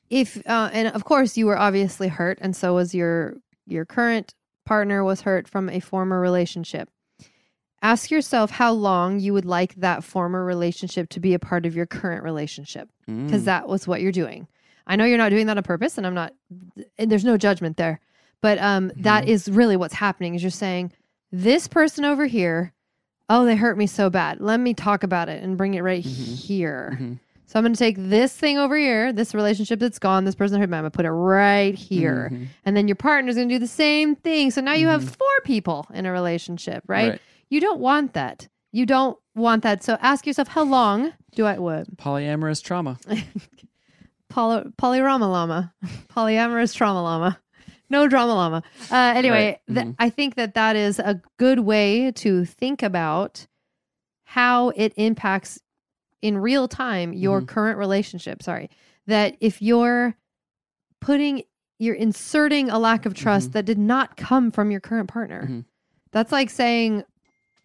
if 0.09 0.37
uh, 0.47 0.69
and 0.71 0.87
of 0.87 1.03
course 1.03 1.35
you 1.37 1.45
were 1.45 1.57
obviously 1.57 2.07
hurt, 2.07 2.37
and 2.41 2.55
so 2.55 2.75
was 2.75 2.95
your 2.95 3.35
your 3.67 3.83
current 3.85 4.33
partner 4.69 5.03
was 5.03 5.21
hurt 5.21 5.47
from 5.47 5.67
a 5.67 5.79
former 5.79 6.19
relationship. 6.21 6.89
Ask 7.81 8.11
yourself 8.11 8.51
how 8.51 8.71
long 8.71 9.19
you 9.19 9.33
would 9.33 9.45
like 9.45 9.73
that 9.75 10.03
former 10.03 10.45
relationship 10.45 11.09
to 11.09 11.19
be 11.19 11.33
a 11.33 11.39
part 11.39 11.65
of 11.65 11.75
your 11.75 11.87
current 11.87 12.23
relationship, 12.23 12.87
because 13.07 13.41
Mm. 13.43 13.45
that 13.45 13.67
was 13.67 13.87
what 13.87 13.99
you're 14.01 14.11
doing. 14.11 14.47
I 14.85 14.95
know 14.95 15.05
you're 15.05 15.17
not 15.17 15.29
doing 15.31 15.47
that 15.47 15.57
on 15.57 15.63
purpose, 15.63 15.97
and 15.97 16.05
I'm 16.05 16.13
not. 16.13 16.33
And 16.99 17.09
there's 17.09 17.25
no 17.25 17.35
judgment 17.37 17.77
there, 17.77 17.99
but 18.41 18.59
um, 18.59 18.91
that 18.97 19.23
Mm-hmm. 19.23 19.31
is 19.31 19.49
really 19.49 19.75
what's 19.77 19.95
happening. 19.95 20.35
Is 20.35 20.43
you're 20.43 20.51
saying 20.51 20.91
this 21.31 21.67
person 21.67 22.05
over 22.05 22.25
here 22.27 22.73
oh, 23.31 23.45
they 23.45 23.55
hurt 23.55 23.77
me 23.77 23.85
so 23.85 24.09
bad. 24.09 24.41
Let 24.41 24.59
me 24.59 24.73
talk 24.73 25.03
about 25.03 25.29
it 25.29 25.43
and 25.43 25.55
bring 25.55 25.75
it 25.75 25.81
right 25.83 26.03
Mhm. 26.03 26.35
here. 26.47 26.97
Mhm. 26.99 27.19
So 27.49 27.57
I'm 27.57 27.63
going 27.63 27.73
to 27.73 27.79
take 27.79 27.95
this 27.97 28.31
thing 28.31 28.59
over 28.59 28.77
here, 28.77 29.11
this 29.11 29.33
relationship 29.33 29.79
that's 29.79 29.97
gone, 29.97 30.23
this 30.23 30.35
person 30.35 30.59
hurt 30.59 30.69
me. 30.69 30.77
I'm 30.77 30.83
going 30.83 30.91
to 30.91 30.95
put 30.95 31.05
it 31.07 31.11
right 31.11 31.73
here. 31.73 32.29
Mhm. 32.31 32.47
And 32.63 32.77
then 32.77 32.87
your 32.87 32.93
partner's 32.95 33.35
going 33.37 33.49
to 33.49 33.55
do 33.55 33.59
the 33.59 33.65
same 33.65 34.15
thing. 34.15 34.51
So 34.51 34.61
now 34.61 34.73
you 34.73 34.87
have 34.87 35.03
Mhm. 35.03 35.17
four 35.17 35.41
people 35.45 35.87
in 35.91 36.05
a 36.05 36.11
relationship, 36.11 36.83
right? 36.85 37.09
Right. 37.13 37.21
You 37.49 37.59
don't 37.59 37.79
want 37.79 38.13
that. 38.13 38.47
You 38.71 38.85
don't 38.85 39.17
want 39.33 39.63
that. 39.63 39.83
So 39.83 39.97
ask 39.99 40.27
yourself, 40.27 40.49
how 40.49 40.61
long 40.63 41.13
do 41.33 41.47
I 41.47 41.57
what? 41.57 41.97
polyamorous 41.97 42.61
trauma 42.63 42.99
Poly, 44.29 44.69
polyrama 44.79 45.21
llama, 45.27 45.73
polyamorous 46.15 46.75
trauma 46.75 47.01
llama, 47.01 47.39
no 47.89 48.07
drama 48.07 48.35
llama. 48.35 48.63
Uh, 48.91 49.13
anyway, 49.15 49.57
Right. 49.67 49.75
th- 49.75 49.87
Mhm. 49.87 49.95
I 49.97 50.11
think 50.11 50.35
that 50.35 50.53
that 50.53 50.75
is 50.75 50.99
a 50.99 51.19
good 51.37 51.61
way 51.61 52.11
to 52.11 52.45
think 52.45 52.83
about 52.83 53.47
how 54.23 54.69
it 54.75 54.93
impacts 54.97 55.57
in 56.21 56.37
real 56.37 56.67
time 56.67 57.13
your 57.13 57.41
Mhm. 57.41 57.47
current 57.47 57.77
relationship. 57.77 58.43
Sorry, 58.43 58.69
that 59.07 59.35
if 59.39 59.61
you're 59.61 60.15
putting, 60.99 61.43
you're 61.77 61.95
inserting 61.95 62.69
a 62.69 62.77
lack 62.79 63.05
of 63.05 63.13
trust 63.13 63.49
Mhm. 63.49 63.53
that 63.53 63.65
did 63.65 63.77
not 63.77 64.17
come 64.17 64.51
from 64.51 64.71
your 64.71 64.79
current 64.81 65.07
partner. 65.07 65.47
Mhm. 65.47 65.65
That's 66.11 66.31
like 66.31 66.49
saying. 66.49 67.03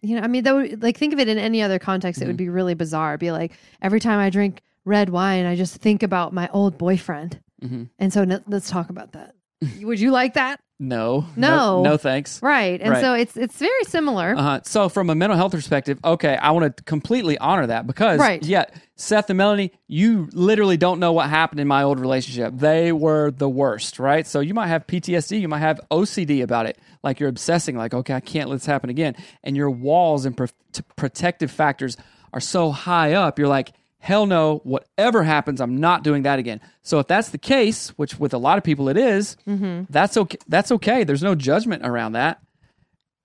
You 0.01 0.17
know, 0.17 0.21
I 0.21 0.27
mean, 0.27 0.43
that 0.43 0.53
would 0.53 0.83
like 0.83 0.97
think 0.97 1.13
of 1.13 1.19
it 1.19 1.27
in 1.27 1.39
any 1.39 1.63
other 1.63 1.79
context. 1.79 2.21
It 2.21 2.27
would 2.27 2.35
Mhm. 2.35 2.37
be 2.37 2.49
really 2.49 2.75
bizarre. 2.75 3.17
Be 3.17 3.31
like 3.31 3.53
every 3.81 3.99
time 3.99 4.19
I 4.19 4.29
drink 4.29 4.61
red 4.83 5.09
wine, 5.09 5.47
I 5.47 5.55
just 5.55 5.77
think 5.77 6.03
about 6.03 6.31
my 6.31 6.47
old 6.49 6.77
boyfriend. 6.77 7.39
Mhm. 7.63 7.89
And 7.97 8.13
so 8.13 8.21
n- 8.21 8.43
let's 8.45 8.69
talk 8.69 8.91
about 8.91 9.13
that. 9.13 9.33
Would 9.81 9.99
you 9.99 10.11
like 10.11 10.33
that? 10.35 10.59
no 10.77 11.25
No. 11.37 11.81
no 11.83 11.95
thanks 11.95 12.41
Right. 12.43 12.81
And 12.81 12.89
Right. 12.91 13.01
so 13.01 13.13
it's 13.13 13.37
it's 13.37 13.57
very 13.57 13.83
similar. 13.87 14.35
Uh-huh. 14.37 14.59
So 14.65 14.89
from 14.89 15.09
a 15.09 15.15
mental 15.15 15.37
health 15.37 15.53
perspective, 15.53 15.97
okay, 16.03 16.35
I 16.35 16.51
want 16.51 16.75
to 16.75 16.83
completely 16.83 17.37
honor 17.37 17.65
that 17.67 17.87
because 17.87 18.19
Right. 18.19 18.43
yeah, 18.43 18.65
Seth 18.97 19.29
and 19.29 19.37
Melanie, 19.37 19.71
you 19.87 20.27
literally 20.33 20.75
don't 20.75 20.99
know 20.99 21.13
what 21.13 21.29
happened 21.29 21.61
in 21.61 21.67
my 21.69 21.81
old 21.83 21.97
relationship. 22.01 22.55
They 22.57 22.91
were 22.91 23.31
the 23.31 23.47
worst, 23.47 23.99
right? 23.99 24.27
So 24.27 24.41
you 24.41 24.53
might 24.53 24.67
have 24.67 24.85
PTSD, 24.85 25.39
you 25.39 25.47
might 25.47 25.59
have 25.59 25.79
OCD 25.91 26.41
about 26.43 26.65
it. 26.65 26.77
Like 27.03 27.21
you're 27.21 27.29
obsessing 27.29 27.77
like, 27.77 27.93
okay, 27.93 28.13
I 28.13 28.19
can't 28.19 28.49
let 28.49 28.57
this 28.57 28.65
happen 28.65 28.89
again. 28.89 29.15
And 29.45 29.55
your 29.55 29.69
walls 29.71 30.25
and 30.25 30.35
pro- 30.35 30.47
t- 30.73 30.83
protective 30.97 31.51
factors 31.51 31.95
are 32.33 32.41
so 32.41 32.71
high 32.71 33.13
up, 33.13 33.39
you're 33.39 33.47
like, 33.47 33.71
hell 34.05 34.25
no, 34.27 34.59
whatever 34.63 35.23
happens, 35.23 35.59
I'm 35.59 35.77
not 35.77 36.03
doing 36.03 36.23
that 36.23 36.37
again. 36.37 36.61
So 36.83 36.99
if 36.99 37.07
that's 37.07 37.29
the 37.29 37.37
case, 37.39 37.89
which 37.97 38.19
with 38.19 38.33
a 38.33 38.37
lot 38.37 38.57
of 38.59 38.63
people 38.63 38.87
it 38.87 38.97
is, 38.97 39.35
Mm-hmm. 39.47 39.85
that's 39.89 40.15
okay. 40.15 40.37
That's 40.47 40.71
okay. 40.73 41.03
There's 41.03 41.23
no 41.23 41.33
judgment 41.33 41.85
around 41.85 42.11
that. 42.13 42.39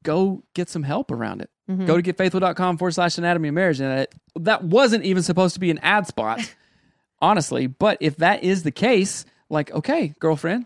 Go 0.02 0.42
get 0.54 0.70
some 0.70 0.82
help 0.82 1.10
around 1.10 1.42
it. 1.42 1.50
Mhm. 1.70 1.86
Go 1.86 2.00
to 2.00 2.02
getfaithful.com 2.12 2.78
forward 2.78 2.92
slash 2.92 3.18
anatomy 3.18 3.48
of 3.48 3.54
marriage. 3.54 3.78
And 3.80 3.90
that, 3.98 4.14
that 4.36 4.64
wasn't 4.64 5.04
even 5.04 5.22
supposed 5.22 5.52
to 5.54 5.60
be 5.60 5.70
an 5.70 5.78
ad 5.82 6.06
spot, 6.06 6.40
honestly. 7.20 7.66
But 7.66 7.98
if 8.00 8.16
that 8.16 8.42
is 8.42 8.62
the 8.62 8.70
case, 8.70 9.26
like, 9.50 9.70
okay, 9.72 10.14
girlfriend, 10.18 10.64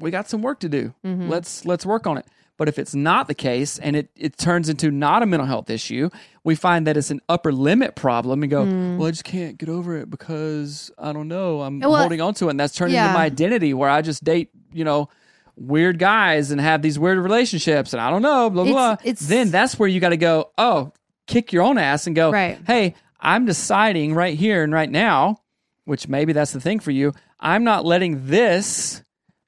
we 0.00 0.10
got 0.10 0.28
some 0.28 0.42
work 0.42 0.58
to 0.60 0.68
do. 0.68 0.92
Mhm. 1.04 1.28
Let's 1.28 1.64
let's 1.64 1.86
work 1.86 2.08
on 2.08 2.18
it. 2.18 2.26
But 2.58 2.68
if 2.68 2.78
it's 2.78 2.94
not 2.94 3.28
the 3.28 3.34
case 3.34 3.78
and 3.78 3.94
it, 3.96 4.08
it 4.16 4.38
turns 4.38 4.68
into 4.68 4.90
not 4.90 5.22
a 5.22 5.26
mental 5.26 5.46
health 5.46 5.68
issue, 5.68 6.08
we 6.42 6.54
find 6.54 6.86
that 6.86 6.96
it's 6.96 7.10
an 7.10 7.20
upper 7.28 7.52
limit 7.52 7.96
problem 7.96 8.42
and 8.42 8.50
go, 8.50 8.64
Mm. 8.64 8.96
well, 8.96 9.08
I 9.08 9.10
just 9.10 9.24
can't 9.24 9.58
get 9.58 9.68
over 9.68 9.96
it 9.96 10.08
because 10.08 10.90
I 10.98 11.12
don't 11.12 11.28
know. 11.28 11.60
I'm 11.62 11.80
Well, 11.80 11.94
holding 11.96 12.20
on 12.20 12.32
to 12.34 12.46
it. 12.46 12.50
And 12.52 12.60
that's 12.60 12.74
turning 12.74 12.94
yeah. 12.94 13.06
into 13.08 13.18
my 13.18 13.24
identity 13.26 13.74
where 13.74 13.90
I 13.90 14.00
just 14.00 14.24
date, 14.24 14.50
you 14.72 14.84
know, 14.84 15.08
weird 15.56 15.98
guys 15.98 16.50
and 16.50 16.60
have 16.60 16.80
these 16.82 16.98
weird 16.98 17.18
relationships 17.18 17.92
and 17.92 18.00
I 18.00 18.10
don't 18.10 18.22
know, 18.22 18.48
blah, 18.50 18.64
blah, 18.64 18.70
It's- 18.70 18.74
blah. 18.74 18.92
it's- 19.10 19.26
then 19.28 19.50
that's 19.50 19.78
where 19.78 19.88
you 19.88 20.00
got 20.00 20.10
to 20.10 20.16
go, 20.16 20.50
oh, 20.56 20.92
kick 21.26 21.52
your 21.52 21.62
own 21.62 21.76
ass 21.78 22.06
and 22.06 22.14
go, 22.16 22.30
Right. 22.30 22.58
hey, 22.66 22.94
I'm 23.20 23.44
deciding 23.46 24.14
right 24.14 24.38
here 24.38 24.62
and 24.62 24.72
right 24.72 24.90
now, 24.90 25.38
which 25.84 26.08
maybe 26.08 26.32
that's 26.32 26.52
the 26.52 26.60
thing 26.60 26.78
for 26.80 26.90
you. 26.90 27.12
I'm 27.40 27.64
not 27.64 27.84
letting 27.84 28.26
this 28.28 29.02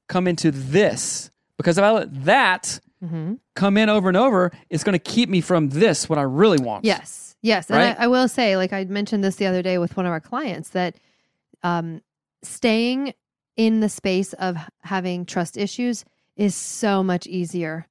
come 0.08 0.26
into 0.26 0.50
this 0.50 1.30
because 1.56 1.78
if 1.78 1.84
I 1.84 1.90
let 1.90 2.24
that 2.24 2.80
Mm-hmm. 3.02 3.34
come 3.54 3.76
in 3.76 3.88
over 3.88 4.08
and 4.08 4.16
over, 4.16 4.50
it's 4.70 4.82
going 4.82 4.94
to 4.94 4.98
keep 4.98 5.28
me 5.28 5.40
from 5.40 5.68
this, 5.68 6.08
what 6.08 6.18
I 6.18 6.22
really 6.22 6.58
want. 6.58 6.84
Yes. 6.84 7.36
Yes. 7.42 7.70
Right? 7.70 7.80
And 7.82 7.98
I, 7.98 8.04
I 8.04 8.06
will 8.08 8.26
say, 8.26 8.56
like 8.56 8.72
I 8.72 8.84
mentioned 8.84 9.22
this 9.22 9.36
the 9.36 9.46
other 9.46 9.62
day 9.62 9.78
with 9.78 9.96
one 9.96 10.04
of 10.04 10.10
our 10.10 10.20
clients, 10.20 10.70
that 10.70 10.96
um, 11.62 12.00
staying 12.42 13.14
in 13.56 13.80
the 13.80 13.88
space 13.88 14.32
of 14.34 14.56
having 14.82 15.24
trust 15.26 15.56
issues 15.56 16.04
is 16.36 16.54
so 16.54 17.02
much 17.02 17.26
easier 17.26 17.86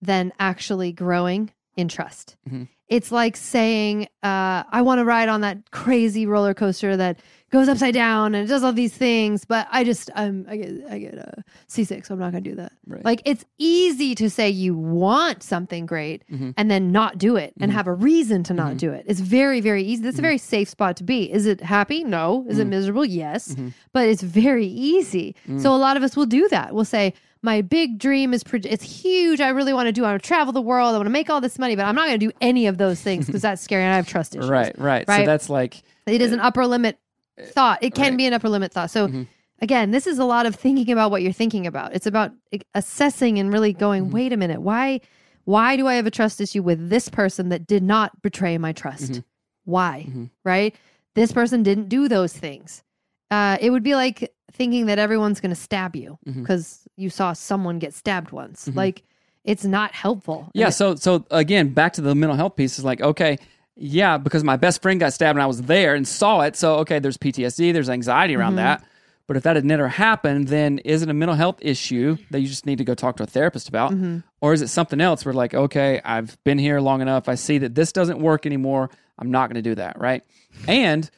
than 0.00 0.32
actually 0.38 0.92
growing 0.92 1.50
in 1.76 1.88
trust. 1.88 2.36
Mhm. 2.48 2.68
It's 2.88 3.10
like 3.10 3.36
saying, 3.36 4.04
uh, 4.22 4.64
I 4.68 4.82
want 4.82 4.98
to 4.98 5.04
ride 5.04 5.28
on 5.28 5.40
that 5.40 5.70
crazy 5.70 6.26
roller 6.26 6.54
coaster 6.54 6.96
that 6.96 7.18
goes 7.52 7.68
upside 7.68 7.94
down 7.94 8.34
and 8.34 8.44
it 8.44 8.48
does 8.48 8.64
all 8.64 8.72
these 8.72 8.94
things, 8.94 9.44
but 9.44 9.68
I 9.70 9.84
just, 9.84 10.10
um, 10.14 10.46
I 10.48 10.56
get, 10.56 10.70
I 10.90 10.98
get 10.98 11.18
uh, 11.18 11.42
seasick, 11.68 12.04
so 12.06 12.14
I'm 12.14 12.20
not 12.20 12.32
to 12.32 12.40
do 12.40 12.54
that. 12.56 12.72
Right. 12.86 13.04
Like 13.04 13.20
it's 13.26 13.44
easy 13.58 14.14
to 14.16 14.30
say 14.30 14.48
you 14.48 14.74
want 14.74 15.42
something 15.42 15.84
great 15.86 16.24
Mhm. 16.32 16.54
and 16.56 16.70
then 16.70 16.90
not 16.92 17.18
do 17.18 17.36
it 17.36 17.52
and 17.60 17.70
Mhm. 17.70 17.74
have 17.74 17.86
a 17.86 17.92
reason 17.94 18.42
to 18.44 18.54
not 18.54 18.72
Mhm. 18.74 18.78
do 18.78 18.92
it. 18.92 19.04
It's 19.06 19.20
very, 19.20 19.60
very 19.60 19.82
easy. 19.84 20.02
That's 20.02 20.16
a 20.16 20.20
Mhm. 20.20 20.22
very 20.22 20.38
safe 20.38 20.68
spot 20.70 20.96
to 20.96 21.04
be. 21.04 21.30
Is 21.30 21.46
it 21.46 21.60
happy? 21.60 22.02
No. 22.04 22.46
Is 22.48 22.58
it 22.58 22.66
Mhm. 22.66 22.70
miserable? 22.70 23.04
Yes. 23.04 23.54
Mhm. 23.54 23.72
But 23.92 24.08
it's 24.08 24.22
very 24.22 24.66
easy. 24.66 25.36
Mm. 25.48 25.60
So 25.60 25.74
a 25.74 25.76
lot 25.76 25.96
of 25.96 26.02
us 26.02 26.16
will 26.16 26.26
do 26.26 26.48
that. 26.48 26.74
We'll 26.74 26.84
say, 26.86 27.12
my 27.42 27.60
big 27.60 27.98
dream 27.98 28.32
is 28.32 28.42
pro- 28.44 28.60
it's 28.64 28.84
huge. 29.02 29.40
I 29.40 29.48
really 29.48 29.72
want 29.74 29.88
to 29.88 29.92
do. 29.92 30.04
I 30.04 30.10
want 30.12 30.22
to 30.22 30.26
travel 30.26 30.52
the 30.52 30.62
world. 30.62 30.94
I 30.94 30.96
want 30.98 31.06
to 31.06 31.10
make 31.12 31.28
all 31.28 31.40
this 31.40 31.58
money, 31.58 31.76
but 31.76 31.84
I'm 31.84 31.94
not 31.96 32.06
going 32.06 32.18
to 32.18 32.26
do 32.26 32.32
any 32.40 32.66
of 32.66 32.78
those 32.78 33.00
things 33.00 33.26
because 33.26 33.42
that's 33.42 33.60
scary 33.60 33.82
and 33.82 33.92
I 33.92 33.96
have 33.96 34.06
trust 34.06 34.36
issues. 34.36 34.48
Right, 34.48 34.72
right. 34.78 35.04
So 35.06 35.12
Right. 35.12 35.26
that's 35.26 35.50
like, 35.50 35.82
It 36.06 36.22
is 36.22 36.32
an 36.32 36.40
upper 36.40 36.66
limit 36.66 36.98
thought. 37.40 37.78
It 37.82 37.94
can 37.94 38.12
Right. 38.12 38.16
be 38.18 38.26
an 38.26 38.32
upper 38.34 38.48
limit 38.48 38.72
thought. 38.72 38.90
So 38.90 39.08
Mhm. 39.08 39.26
again, 39.60 39.90
this 39.90 40.06
is 40.06 40.18
a 40.18 40.24
lot 40.24 40.46
of 40.46 40.54
thinking 40.54 40.90
about 40.92 41.10
what 41.10 41.22
you're 41.22 41.32
thinking 41.32 41.66
about. 41.66 41.94
It's 41.94 42.06
about 42.06 42.32
assessing 42.74 43.38
and 43.38 43.52
really 43.52 43.72
going, 43.72 44.06
Mhm. 44.06 44.10
wait 44.12 44.32
a 44.32 44.36
minute, 44.36 44.60
why 44.62 45.00
why 45.44 45.76
do 45.76 45.88
I 45.88 45.94
have 45.94 46.06
a 46.06 46.10
trust 46.10 46.40
issue 46.40 46.62
with 46.62 46.88
this 46.88 47.08
person 47.08 47.48
that 47.48 47.66
did 47.66 47.82
not 47.82 48.22
betray 48.22 48.56
my 48.58 48.72
trust? 48.72 49.10
Mhm. 49.12 49.24
Why? 49.64 50.06
Mhm. 50.08 50.30
Right? 50.44 50.76
This 51.16 51.32
person 51.32 51.64
didn't 51.64 51.88
do 51.88 52.06
those 52.06 52.32
things. 52.32 52.84
Uh, 53.28 53.56
it 53.60 53.70
would 53.70 53.82
be 53.82 53.96
like 53.96 54.32
thinking 54.52 54.86
that 54.86 55.00
everyone's 55.00 55.40
going 55.40 55.50
to 55.50 55.60
stab 55.60 55.96
you 55.96 56.16
because 56.24 56.86
you 56.96 57.10
saw 57.10 57.32
someone 57.32 57.80
get 57.80 57.92
stabbed 57.92 58.30
once. 58.30 58.68
Mhm. 58.68 58.76
Like 58.76 59.02
it's 59.44 59.64
not 59.64 59.90
helpful. 59.92 60.48
Yeah. 60.54 60.68
it- 60.68 60.72
So, 60.72 60.94
so 60.94 61.24
again, 61.32 61.70
back 61.70 61.94
to 61.94 62.00
the 62.02 62.14
mental 62.14 62.36
health 62.36 62.54
piece 62.54 62.78
is 62.78 62.84
like, 62.84 63.00
okay, 63.00 63.36
yeah, 63.76 64.18
because 64.18 64.44
my 64.44 64.56
best 64.56 64.82
friend 64.82 65.00
got 65.00 65.12
stabbed 65.12 65.36
and 65.36 65.42
I 65.42 65.46
was 65.46 65.62
there 65.62 65.94
and 65.94 66.06
saw 66.06 66.40
it. 66.42 66.56
So, 66.56 66.76
okay, 66.76 66.98
there's 66.98 67.16
PTSD, 67.16 67.72
there's 67.72 67.88
anxiety 67.90 68.36
around 68.36 68.54
Mhm. 68.54 68.56
that. 68.56 68.84
But 69.28 69.36
if 69.36 69.44
that 69.44 69.56
had 69.56 69.64
never 69.64 69.88
happened, 69.88 70.48
then 70.48 70.78
is 70.80 71.02
it 71.02 71.08
a 71.08 71.14
mental 71.14 71.36
health 71.36 71.58
issue 71.62 72.18
that 72.32 72.40
you 72.40 72.48
just 72.48 72.66
need 72.66 72.78
to 72.78 72.84
go 72.84 72.94
talk 72.94 73.16
to 73.18 73.22
a 73.22 73.26
therapist 73.26 73.68
about? 73.68 73.92
Mhm. 73.92 74.24
Or 74.40 74.52
is 74.52 74.62
it 74.62 74.68
something 74.68 75.00
else 75.00 75.24
where, 75.24 75.32
like, 75.32 75.54
okay, 75.54 76.00
I've 76.04 76.36
been 76.44 76.58
here 76.58 76.80
long 76.80 77.00
enough. 77.00 77.28
I 77.28 77.36
see 77.36 77.58
that 77.58 77.74
this 77.74 77.92
doesn't 77.92 78.18
work 78.18 78.44
anymore. 78.46 78.90
I'm 79.18 79.30
not 79.30 79.48
going 79.48 79.62
to 79.62 79.68
do 79.70 79.76
that. 79.76 79.98
Right. 79.98 80.22
And 80.66 81.08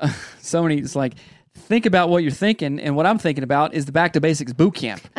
so 0.40 0.62
many. 0.62 0.78
It's 0.78 0.96
like 0.96 1.14
think 1.54 1.86
about 1.86 2.08
what 2.08 2.22
you're 2.24 2.32
thinking, 2.32 2.80
and 2.80 2.96
what 2.96 3.06
I'm 3.06 3.18
thinking 3.18 3.44
about 3.44 3.72
is 3.74 3.84
the 3.86 3.92
Back 3.92 4.14
to 4.14 4.20
Basics 4.20 4.52
boot 4.52 4.74
camp. 4.74 5.00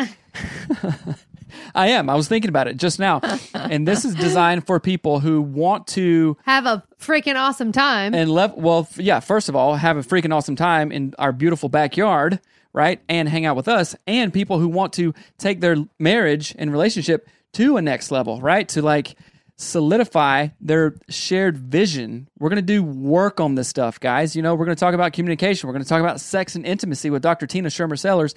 I 1.75 1.87
am. 1.89 2.09
I 2.09 2.15
was 2.15 2.27
thinking 2.27 2.49
about 2.49 2.67
it 2.67 2.77
just 2.77 2.99
now, 2.99 3.19
and 3.53 3.87
this 3.87 4.05
is 4.05 4.13
designed 4.15 4.65
for 4.67 4.79
people 4.79 5.19
who 5.19 5.41
want 5.41 5.87
to 5.87 6.37
Have 6.45 6.65
a 6.65 6.83
freaking 6.99 7.35
awesome 7.35 7.71
time. 7.71 8.13
and 8.13 8.29
lev- 8.29 8.53
well, 8.55 8.87
yeah. 8.95 9.19
First 9.19 9.49
of 9.49 9.55
all, 9.55 9.75
have 9.75 9.97
a 9.97 10.01
freaking 10.01 10.33
awesome 10.33 10.55
time 10.55 10.91
in 10.91 11.13
our 11.17 11.31
beautiful 11.31 11.69
backyard, 11.69 12.39
right? 12.73 13.01
And 13.09 13.27
hang 13.27 13.45
out 13.45 13.55
with 13.55 13.67
us, 13.67 13.95
and 14.07 14.31
people 14.33 14.59
who 14.59 14.67
want 14.67 14.93
to 14.93 15.13
take 15.37 15.61
their 15.61 15.77
marriage 15.99 16.53
and 16.57 16.71
relationship 16.71 17.27
to 17.53 17.77
a 17.77 17.81
next 17.81 18.11
level, 18.11 18.39
right? 18.41 18.67
To 18.69 18.81
like 18.81 19.15
solidify 19.57 20.47
their 20.59 20.95
shared 21.09 21.57
vision. 21.57 22.27
We're 22.39 22.49
going 22.49 22.57
to 22.57 22.61
do 22.61 22.83
work 22.83 23.39
on 23.39 23.55
this 23.55 23.67
stuff, 23.67 23.99
guys. 23.99 24.35
You 24.35 24.41
know, 24.41 24.55
we're 24.55 24.65
going 24.65 24.75
to 24.75 24.79
talk 24.79 24.93
about 24.93 25.13
communication. 25.13 25.67
We're 25.67 25.73
going 25.73 25.83
to 25.83 25.89
talk 25.89 26.01
about 26.01 26.19
sex 26.19 26.55
and 26.55 26.65
intimacy 26.65 27.09
with 27.09 27.21
Dr. 27.21 27.45
Tina 27.47 27.69
Schermer 27.69 27.97
Sellers 27.97 28.33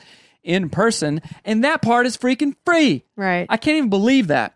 in 0.47 0.71
person, 0.71 1.21
and 1.45 1.63
that 1.65 1.83
part 1.83 2.07
is 2.07 2.17
freaking 2.17 2.55
free. 2.65 3.05
right. 3.17 3.47
I 3.51 3.57
can't 3.57 3.77
even 3.77 3.91
believe 3.91 4.29
that. 4.29 4.55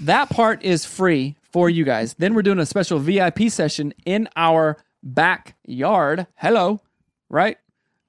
That 0.00 0.28
part 0.28 0.62
is 0.62 0.84
free 0.84 1.36
for 1.50 1.70
you 1.70 1.84
guys. 1.84 2.14
Then 2.14 2.34
we're 2.34 2.42
doing 2.42 2.58
a 2.58 2.66
special 2.66 2.98
VIP 2.98 3.48
session 3.48 3.94
in 4.04 4.28
our 4.36 4.76
backyard. 5.02 6.26
Hello, 6.36 6.80
right? 7.28 7.56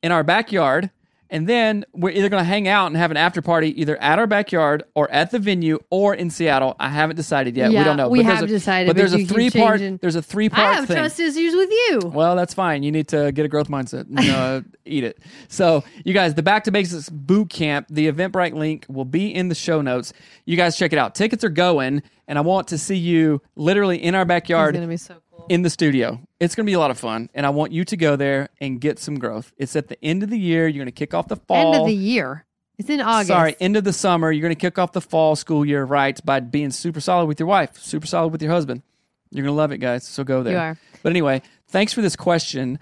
In 0.03 0.11
our 0.11 0.23
backyard. 0.23 0.91
And 1.31 1.47
then 1.47 1.85
we're 1.93 2.09
either 2.09 2.27
going 2.29 2.41
to 2.41 2.47
hang 2.47 2.67
out 2.67 2.87
and 2.87 2.97
have 2.97 3.11
an 3.11 3.17
after 3.17 3.41
party 3.41 3.79
either 3.79 3.95
at 4.01 4.17
our 4.17 4.25
backyard 4.25 4.83
or 4.95 5.09
at 5.11 5.29
the 5.29 5.37
venue 5.37 5.77
or 5.91 6.15
in 6.15 6.29
Seattle. 6.31 6.75
I 6.79 6.89
haven't 6.89 7.17
decided 7.17 7.55
yet. 7.55 7.69
we 7.69 7.83
don't 7.83 7.97
know. 7.97 8.09
we 8.09 8.23
have 8.23 8.43
a, 8.43 8.47
decided, 8.47 8.87
But 8.87 8.95
but 8.95 8.99
there's 8.99 9.13
a 9.13 9.25
three 9.25 9.51
part. 9.51 9.79
There's 10.01 10.15
a 10.15 10.21
three 10.23 10.47
I 10.47 10.49
part 10.49 10.75
have 10.75 10.87
thing. 10.87 10.97
trust 10.97 11.19
issues 11.19 11.55
with 11.55 11.69
you. 11.69 11.99
Well, 12.13 12.35
that's 12.35 12.53
fine. 12.53 12.81
You 12.81 12.91
need 12.91 13.07
to 13.09 13.31
get 13.31 13.45
a 13.45 13.47
growth 13.47 13.67
mindset 13.69 14.07
and 14.07 14.19
uh, 14.19 14.61
eat 14.85 15.03
it. 15.03 15.19
So, 15.49 15.83
you 16.03 16.13
guys, 16.13 16.33
the 16.33 16.43
Back 16.43 16.63
to 16.63 16.71
Basics 16.71 17.09
boot 17.09 17.49
camp, 17.49 17.87
the 17.89 18.11
Eventbrite 18.11 18.53
link 18.53 18.85
will 18.89 19.05
be 19.05 19.33
in 19.33 19.49
the 19.49 19.55
show 19.55 19.81
notes. 19.81 20.13
You 20.45 20.57
guys 20.57 20.77
check 20.77 20.93
it 20.93 20.97
out. 20.99 21.13
Tickets 21.13 21.43
are 21.43 21.49
going, 21.49 22.01
and 22.27 22.37
I 22.39 22.41
want 22.41 22.67
to 22.69 22.77
see 22.79 22.97
you 22.97 23.41
literally 23.55 24.01
in 24.03 24.15
our 24.15 24.23
It's 24.23 24.27
backyard 24.27 24.73
gonna 24.73 24.87
be 24.87 24.97
so 24.97 25.13
cool. 25.13 25.28
In 25.49 25.63
the 25.63 25.69
studio. 25.69 26.21
It's 26.39 26.55
going 26.55 26.65
to 26.65 26.69
be 26.69 26.73
a 26.73 26.79
lot 26.79 26.91
of 26.91 26.97
fun, 26.99 27.29
and 27.33 27.45
I 27.45 27.49
want 27.49 27.71
you 27.71 27.83
to 27.85 27.97
go 27.97 28.15
there 28.15 28.49
and 28.61 28.79
get 28.79 28.99
some 28.99 29.19
growth. 29.19 29.51
It's 29.57 29.75
at 29.75 29.87
the 29.87 30.03
end 30.03 30.23
of 30.23 30.29
the 30.29 30.39
year. 30.39 30.67
You're 30.67 30.83
going 30.83 30.85
to 30.85 30.91
kick 30.91 31.13
off 31.13 31.27
the 31.27 31.35
fall. 31.35 31.73
End 31.73 31.81
of 31.81 31.87
the 31.87 31.93
year. 31.93 32.45
It's 32.77 32.89
in 32.89 33.01
August. 33.01 33.27
Sorry, 33.27 33.57
end 33.59 33.75
of 33.75 33.83
the 33.83 33.91
summer. 33.91 34.31
You're 34.31 34.41
going 34.41 34.55
to 34.55 34.59
kick 34.59 34.79
off 34.79 34.93
the 34.93 35.01
fall 35.01 35.35
school 35.35 35.65
year 35.65 35.83
right 35.83 36.17
by 36.25 36.39
being 36.39 36.71
super 36.71 37.01
solid 37.01 37.25
with 37.25 37.39
your 37.39 37.47
wife, 37.47 37.77
super 37.77 38.07
solid 38.07 38.31
with 38.31 38.41
your 38.41 38.51
husband. 38.51 38.83
You're 39.31 39.43
going 39.43 39.53
to 39.53 39.57
love 39.57 39.71
it, 39.73 39.79
guys. 39.79 40.07
So 40.07 40.23
go 40.23 40.43
there. 40.43 40.53
You 40.53 40.59
are. 40.59 40.77
But 41.03 41.09
anyway, 41.11 41.41
thanks 41.67 41.91
for 41.91 42.01
this 42.01 42.15
question. 42.15 42.79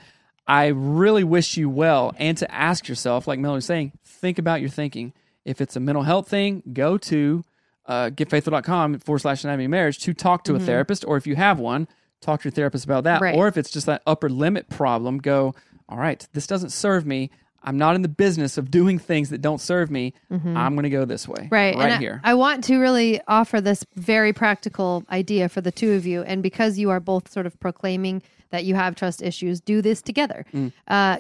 I 0.48 0.68
really 0.68 1.24
wish 1.24 1.58
you 1.58 1.70
well 1.70 2.14
and 2.18 2.38
to 2.38 2.50
ask 2.54 2.88
yourself, 2.88 3.28
like 3.28 3.40
Melanie 3.40 3.58
was 3.58 3.66
saying, 3.66 3.94
think 4.06 4.40
about 4.40 4.62
your 4.62 4.70
thinking. 4.70 5.14
If 5.44 5.62
it's 5.62 5.76
a 5.76 5.80
mental 5.80 6.04
health 6.04 6.30
thing, 6.30 6.62
go 6.74 6.98
to 7.00 7.44
uh, 7.86 8.10
getfaithful.com 8.12 9.00
forward 9.00 9.20
slash 9.20 9.44
anatomy 9.44 9.68
marriage 9.68 10.00
to 10.00 10.14
talk 10.14 10.44
to 10.46 10.56
a 10.56 10.60
therapist. 10.60 11.06
Or 11.06 11.18
if 11.18 11.26
you 11.26 11.36
have 11.36 11.60
one, 11.60 11.88
talk 12.22 12.42
to 12.42 12.46
your 12.46 12.52
therapist 12.54 12.86
about 12.86 13.04
that. 13.06 13.16
Mm-hmm. 13.16 13.24
Right. 13.24 13.36
Or 13.36 13.48
if 13.48 13.58
it's 13.58 13.70
just 13.70 13.86
that 13.86 14.02
upper 14.08 14.30
limit 14.30 14.70
problem, 14.70 15.18
go, 15.20 15.56
all 15.90 15.98
right, 15.98 16.28
this 16.34 16.48
doesn't 16.48 16.72
serve 16.72 17.06
me. 17.06 17.30
I'm 17.64 17.78
not 17.78 17.96
in 17.96 18.02
the 18.02 18.08
business 18.08 18.58
of 18.58 18.72
doing 18.72 18.98
things 18.98 19.30
that 19.30 19.42
don't 19.42 19.60
serve 19.60 19.92
me. 19.92 20.14
I'm 20.30 20.74
going 20.76 20.84
to 20.84 20.90
go 20.90 21.04
this 21.06 21.28
way. 21.28 21.42
Mm-hmm. 21.42 21.54
Right. 21.54 21.76
Right 21.76 21.84
and 21.84 21.94
I- 21.94 21.98
here. 21.98 22.22
I, 22.24 22.34
want 22.34 22.64
to 22.66 22.78
really 22.78 23.20
offer 23.28 23.60
this 23.60 23.84
very 23.96 24.32
practical 24.32 25.04
idea 25.12 25.50
for 25.50 25.60
the 25.60 25.72
two 25.72 25.94
of 25.94 26.06
you. 26.06 26.22
And 26.24 26.42
because 26.42 26.78
you 26.78 26.90
are 26.92 27.00
both 27.00 27.30
sort 27.32 27.46
of 27.46 27.60
proclaiming 27.60 28.22
that 28.52 28.64
you 28.64 28.76
have 28.76 28.96
trust 28.96 29.22
issues, 29.22 29.60
do 29.60 29.82
this 29.82 30.02
together. 30.02 30.46
Mm. 30.54 30.72
Uh, 30.88 31.18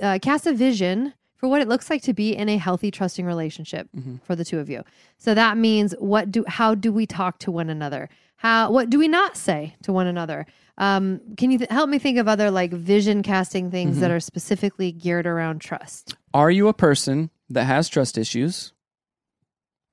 uh, 0.00 0.18
cast 0.22 0.46
a 0.46 0.52
vision 0.52 1.12
for 1.36 1.48
what 1.48 1.60
it 1.60 1.66
looks 1.68 1.90
like 1.90 2.02
to 2.02 2.14
be 2.14 2.36
in 2.36 2.48
a 2.48 2.56
healthy, 2.56 2.90
trusting 2.90 3.26
relationship 3.26 3.88
Mm-hmm. 3.96 4.16
for 4.24 4.36
the 4.36 4.44
two 4.44 4.58
of 4.60 4.70
you. 4.70 4.84
So 5.18 5.34
that 5.34 5.56
means 5.56 5.94
what 5.98 6.30
do 6.30 6.44
how 6.46 6.74
do 6.74 6.92
we 6.92 7.06
talk 7.06 7.38
to 7.40 7.50
one 7.50 7.68
another? 7.68 8.08
How 8.44 8.70
what 8.70 8.90
do 8.90 8.98
we 8.98 9.08
not 9.08 9.38
say 9.38 9.74
to 9.84 9.92
one 9.92 10.06
another? 10.06 10.44
Um, 10.76 11.20
can 11.38 11.50
you 11.50 11.58
th- 11.58 11.70
help 11.70 11.88
me 11.88 11.98
think 11.98 12.18
of 12.18 12.28
other 12.28 12.50
like 12.50 12.72
vision 12.72 13.22
casting 13.22 13.70
things 13.70 13.92
Mm-hmm. 13.92 14.00
that 14.02 14.10
are 14.10 14.20
specifically 14.20 14.92
geared 14.92 15.26
around 15.26 15.60
trust? 15.60 16.14
Are 16.34 16.50
you 16.50 16.68
a 16.68 16.74
person 16.74 17.30
that 17.48 17.64
has 17.64 17.88
trust 17.88 18.18
issues? 18.18 18.72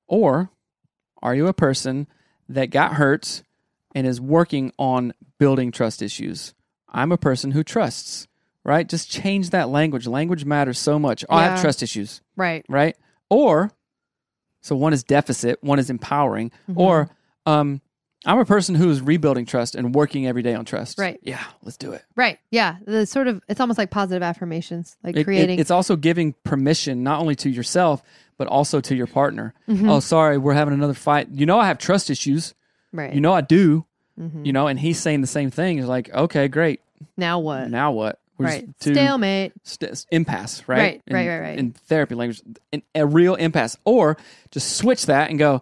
Or 0.07 0.49
are 1.23 1.33
you 1.33 1.47
a 1.47 1.53
person 1.53 2.07
that 2.49 2.65
got 2.71 2.95
hurt 2.95 3.43
and 3.95 4.05
is 4.05 4.19
working 4.19 4.73
on 4.77 5.13
building 5.39 5.71
trust 5.71 6.01
issues? 6.01 6.53
I'm 6.89 7.13
a 7.13 7.17
person 7.17 7.51
who 7.51 7.63
trusts, 7.63 8.27
right? 8.65 8.85
Just 8.89 9.09
change 9.09 9.51
that 9.51 9.69
language. 9.69 10.07
Language 10.07 10.43
matters 10.43 10.77
so 10.77 10.99
much. 10.99 11.23
Oh, 11.29 11.35
I 11.37 11.43
have 11.43 11.61
trust 11.61 11.81
issues, 11.81 12.21
Right. 12.35 12.65
right? 12.67 12.97
Or, 13.29 13.71
so 14.59 14.75
one 14.75 14.91
is 14.91 15.05
deficit, 15.05 15.63
one 15.63 15.79
is 15.79 15.89
empowering, 15.89 16.51
or 16.75 17.09
um, 17.45 17.79
I'm 18.25 18.37
a 18.39 18.45
person 18.45 18.75
who 18.75 18.89
is 18.89 19.01
rebuilding 19.01 19.45
trust 19.45 19.73
and 19.75 19.95
working 19.95 20.27
every 20.27 20.43
day 20.43 20.53
on 20.53 20.63
trust. 20.65 20.99
Right. 20.99 21.19
Yeah, 21.23 21.43
let's 21.63 21.77
do 21.77 21.91
it. 21.93 22.03
Right. 22.15 22.37
Yeah. 22.51 22.75
The 22.85 23.05
sort 23.05 23.27
of 23.27 23.41
it's 23.47 23.59
almost 23.59 23.77
like 23.79 23.89
positive 23.89 24.21
affirmations, 24.23 24.95
like 25.03 25.15
It- 25.15 25.21
it- 25.21 25.23
creating. 25.23 25.59
it's 25.59 25.71
also 25.71 25.95
giving 25.95 26.33
permission 26.43 27.03
not 27.03 27.19
only 27.19 27.35
to 27.37 27.49
yourself 27.49 28.03
but 28.37 28.47
also 28.47 28.79
to 28.81 28.95
your 28.95 29.07
partner. 29.07 29.53
Mm-hmm. 29.69 29.87
Oh, 29.89 29.99
sorry, 29.99 30.37
we're 30.39 30.53
having 30.53 30.73
another 30.73 30.93
fight. 30.95 31.29
You 31.31 31.45
know, 31.45 31.59
I 31.59 31.67
have 31.67 31.77
trust 31.77 32.09
issues. 32.09 32.53
right. 32.91 33.13
You 33.13 33.21
know, 33.21 33.33
I 33.33 33.41
do. 33.41 33.85
Mhm. 34.19 34.45
You 34.45 34.51
know, 34.53 34.67
and 34.67 34.79
he's 34.79 34.99
saying 34.99 35.21
the 35.21 35.27
same 35.27 35.49
thing. 35.51 35.77
He's 35.77 35.85
like, 35.87 36.13
okay, 36.13 36.47
great. 36.47 36.81
now 37.17 37.39
what? 37.39 37.69
Now 37.71 37.91
what? 37.91 38.19
We're 38.37 38.45
right. 38.47 38.69
Stalemate. 38.79 39.53
st- 39.63 40.05
impasse, 40.11 40.63
right? 40.67 40.77
Right, 40.79 41.01
In- 41.07 41.15
right, 41.15 41.27
right, 41.27 41.39
right. 41.39 41.57
In 41.59 41.71
therapy 41.71 42.15
language, 42.15 42.41
in, 42.71 42.81
a 42.95 43.05
real 43.05 43.35
impasse, 43.35 43.77
or 43.85 44.17
just 44.51 44.75
switch 44.77 45.05
that 45.05 45.29
and 45.29 45.37
go, 45.39 45.61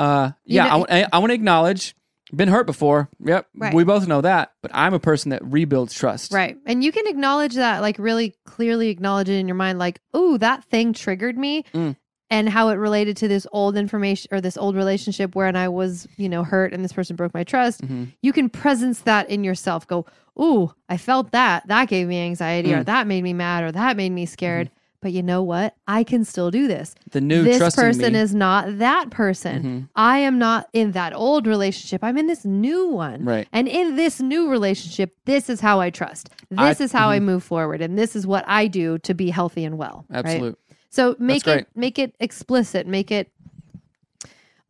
uh, 0.00 0.30
You 0.44 0.56
yeah, 0.56 0.68
know- 0.76 0.86
I, 1.12 1.18
want 1.18 1.30
to 1.30 1.34
acknowledge, 1.34 1.94
been 2.34 2.48
hurt 2.48 2.66
before. 2.66 3.08
Yep, 3.24 3.46
Right. 3.56 3.74
we 3.74 3.84
both 3.84 4.06
know 4.08 4.20
that. 4.20 4.52
But 4.62 4.70
I'm 4.74 4.94
a 4.94 5.00
person 5.00 5.30
that 5.30 5.44
rebuilds 5.44 5.92
trust. 5.94 6.32
Right. 6.32 6.56
And 6.66 6.82
you 6.84 6.92
can 6.92 7.06
acknowledge 7.06 7.54
that, 7.54 7.80
like 7.82 7.98
really 7.98 8.34
clearly 8.44 8.88
acknowledge 8.88 9.28
it 9.28 9.34
in 9.38 9.48
your 9.48 9.56
mind, 9.56 9.78
like, 9.78 10.00
oh, 10.14 10.36
that 10.38 10.64
thing 10.64 10.92
triggered 10.92 11.36
me. 11.36 11.64
Mm. 11.74 11.96
And 12.32 12.48
how 12.48 12.68
it 12.68 12.74
related 12.74 13.16
to 13.18 13.28
this 13.28 13.44
old 13.50 13.76
information 13.76 14.28
or 14.32 14.40
this 14.40 14.56
old 14.56 14.76
relationship 14.76 15.34
where 15.34 15.48
I 15.56 15.66
was, 15.66 16.06
you 16.16 16.28
know, 16.28 16.44
hurt 16.44 16.72
and 16.72 16.84
this 16.84 16.92
person 16.92 17.16
broke 17.16 17.34
my 17.34 17.42
trust. 17.42 17.82
Mhm. 17.82 18.12
You 18.22 18.32
can 18.32 18.48
presence 18.48 19.00
that 19.00 19.28
in 19.28 19.42
yourself. 19.42 19.84
Go, 19.88 20.06
ooh, 20.40 20.72
I 20.88 20.96
felt 20.96 21.32
that. 21.32 21.66
That 21.66 21.88
gave 21.88 22.06
me 22.06 22.20
anxiety 22.20 22.72
or 22.72 22.82
Mm. 22.82 22.86
that 22.86 23.08
made 23.08 23.24
me 23.24 23.32
mad 23.32 23.64
or 23.64 23.72
that 23.72 23.96
made 23.96 24.10
me 24.12 24.26
scared. 24.26 24.70
But 25.02 25.12
you 25.12 25.22
know 25.22 25.42
what? 25.42 25.74
I 25.88 26.04
can 26.04 26.24
still 26.26 26.50
do 26.50 26.68
this. 26.68 26.94
The 27.10 27.22
new 27.22 27.42
this 27.42 27.74
person 27.74 28.12
me. 28.12 28.18
is 28.18 28.34
not 28.34 28.78
that 28.78 29.08
person. 29.10 29.62
Mhm. 29.62 29.88
I 29.96 30.18
am 30.18 30.38
not 30.38 30.68
in 30.74 30.92
that 30.92 31.14
old 31.14 31.46
relationship. 31.46 32.04
I'm 32.04 32.18
in 32.18 32.26
this 32.26 32.44
new 32.44 32.88
one. 32.88 33.24
Right. 33.24 33.48
And 33.50 33.66
in 33.66 33.96
this 33.96 34.20
new 34.20 34.50
relationship, 34.50 35.16
this 35.24 35.48
is 35.48 35.60
how 35.60 35.80
I 35.80 35.88
trust. 35.88 36.28
This 36.50 36.80
I- 36.80 36.84
is 36.84 36.92
how 36.92 37.08
I 37.08 37.18
move 37.18 37.42
forward. 37.42 37.80
And 37.80 37.98
this 37.98 38.14
is 38.14 38.26
what 38.26 38.44
I 38.46 38.66
do 38.66 38.98
to 38.98 39.14
be 39.14 39.30
healthy 39.30 39.64
and 39.64 39.78
well. 39.78 40.04
right? 40.10 40.54
So 40.90 41.16
make 41.18 41.46
it 41.46 41.68
make 41.74 41.98
it 41.98 42.14
explicit, 42.20 42.86
make 42.86 43.10
it 43.10 43.30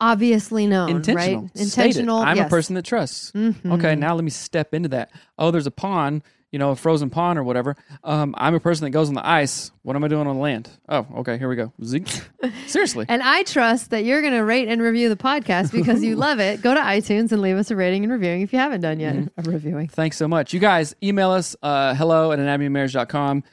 obviously 0.00 0.66
known. 0.66 0.90
intentional. 0.90 1.42
Right? 1.42 1.50
Intentional. 1.60 2.18
I'm 2.18 2.36
yes. 2.36 2.46
a 2.46 2.50
person 2.50 2.74
that 2.76 2.84
trusts. 2.84 3.32
Mhm. 3.32 3.72
Okay, 3.72 3.94
now 3.96 4.14
let 4.14 4.22
me 4.24 4.30
step 4.30 4.74
into 4.74 4.88
that. 4.90 5.10
Oh, 5.38 5.50
there's 5.50 5.66
a 5.66 5.70
pond, 5.72 6.22
you 6.50 6.58
know, 6.58 6.70
a 6.70 6.76
frozen 6.76 7.10
pond 7.10 7.38
or 7.38 7.44
whatever. 7.44 7.76
Um, 8.02 8.34
I'm 8.36 8.54
a 8.54 8.60
person 8.60 8.84
that 8.84 8.90
goes 8.90 9.08
on 9.08 9.14
the 9.14 9.26
ice. 9.26 9.70
What 9.82 9.96
am 9.96 10.04
I 10.04 10.08
doing 10.08 10.26
on 10.26 10.36
the 10.36 10.42
land? 10.42 10.68
Oh, 10.88 11.06
okay, 11.18 11.38
here 11.38 11.48
we 11.48 11.56
go. 11.56 11.72
Seriously. 12.66 13.06
And 13.08 13.22
I 13.22 13.44
trust 13.44 13.90
that 13.90 14.04
you're 14.04 14.20
going 14.20 14.34
to 14.34 14.44
rate 14.44 14.68
and 14.68 14.82
review 14.82 15.08
the 15.08 15.16
podcast 15.16 15.72
because 15.72 16.02
you 16.02 16.16
love 16.16 16.40
it. 16.40 16.60
Go 16.62 16.74
to 16.74 16.80
iTunes 16.80 17.30
and 17.32 17.40
leave 17.40 17.56
us 17.56 17.70
a 17.70 17.76
rating 17.76 18.02
and 18.04 18.12
reviewing 18.12 18.42
if 18.42 18.52
you 18.52 18.58
haven't 18.58 18.80
done 18.80 18.98
yet. 18.98 19.14
Mm-hmm. 19.14 19.48
A 19.48 19.50
reviewing. 19.52 19.88
Thanks 19.88 20.16
so 20.16 20.26
much. 20.26 20.52
You 20.52 20.60
guys, 20.60 20.94
email 21.02 21.30
us 21.30 21.54
uh, 21.62 21.94
hello 21.94 22.32
at 22.32 22.38
anatomyofmarriage.com. 22.38 23.44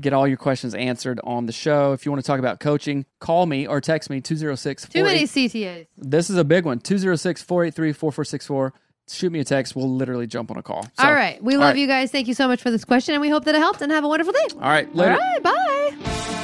Get 0.00 0.12
all 0.12 0.26
your 0.26 0.36
questions 0.36 0.74
answered 0.74 1.20
on 1.22 1.46
the 1.46 1.52
show. 1.52 1.92
If 1.92 2.04
you 2.04 2.10
want 2.10 2.24
to 2.24 2.26
talk 2.26 2.40
about 2.40 2.58
coaching, 2.58 3.06
call 3.20 3.46
me 3.46 3.66
or 3.66 3.80
text 3.80 4.10
me 4.10 4.20
206 4.20 4.88
Too 4.88 5.04
many 5.04 5.22
CTAs. 5.22 5.86
This 5.96 6.30
is 6.30 6.36
a 6.36 6.42
big 6.42 6.64
one 6.64 6.80
206 6.80 7.42
483 7.42 7.92
4464. 7.92 8.74
Shoot 9.08 9.30
me 9.30 9.40
a 9.40 9.44
text. 9.44 9.76
We'll 9.76 9.90
literally 9.90 10.26
jump 10.26 10.50
on 10.50 10.56
a 10.56 10.62
call. 10.62 10.84
So, 10.98 11.04
All 11.04 11.12
right. 11.12 11.42
We 11.42 11.56
love 11.56 11.74
right. 11.74 11.76
you 11.78 11.86
guys. 11.86 12.10
Thank 12.10 12.26
you 12.26 12.34
so 12.34 12.48
much 12.48 12.62
for 12.62 12.70
this 12.70 12.84
question. 12.84 13.14
And 13.14 13.20
we 13.20 13.28
hope 13.28 13.44
that 13.44 13.54
it 13.54 13.58
helped 13.58 13.82
and 13.82 13.92
have 13.92 14.04
a 14.04 14.08
wonderful 14.08 14.32
day. 14.32 14.54
All 14.54 14.60
right. 14.60 14.92
Later. 14.94 15.12
All 15.12 15.18
right. 15.18 15.42
Bye. 15.42 16.40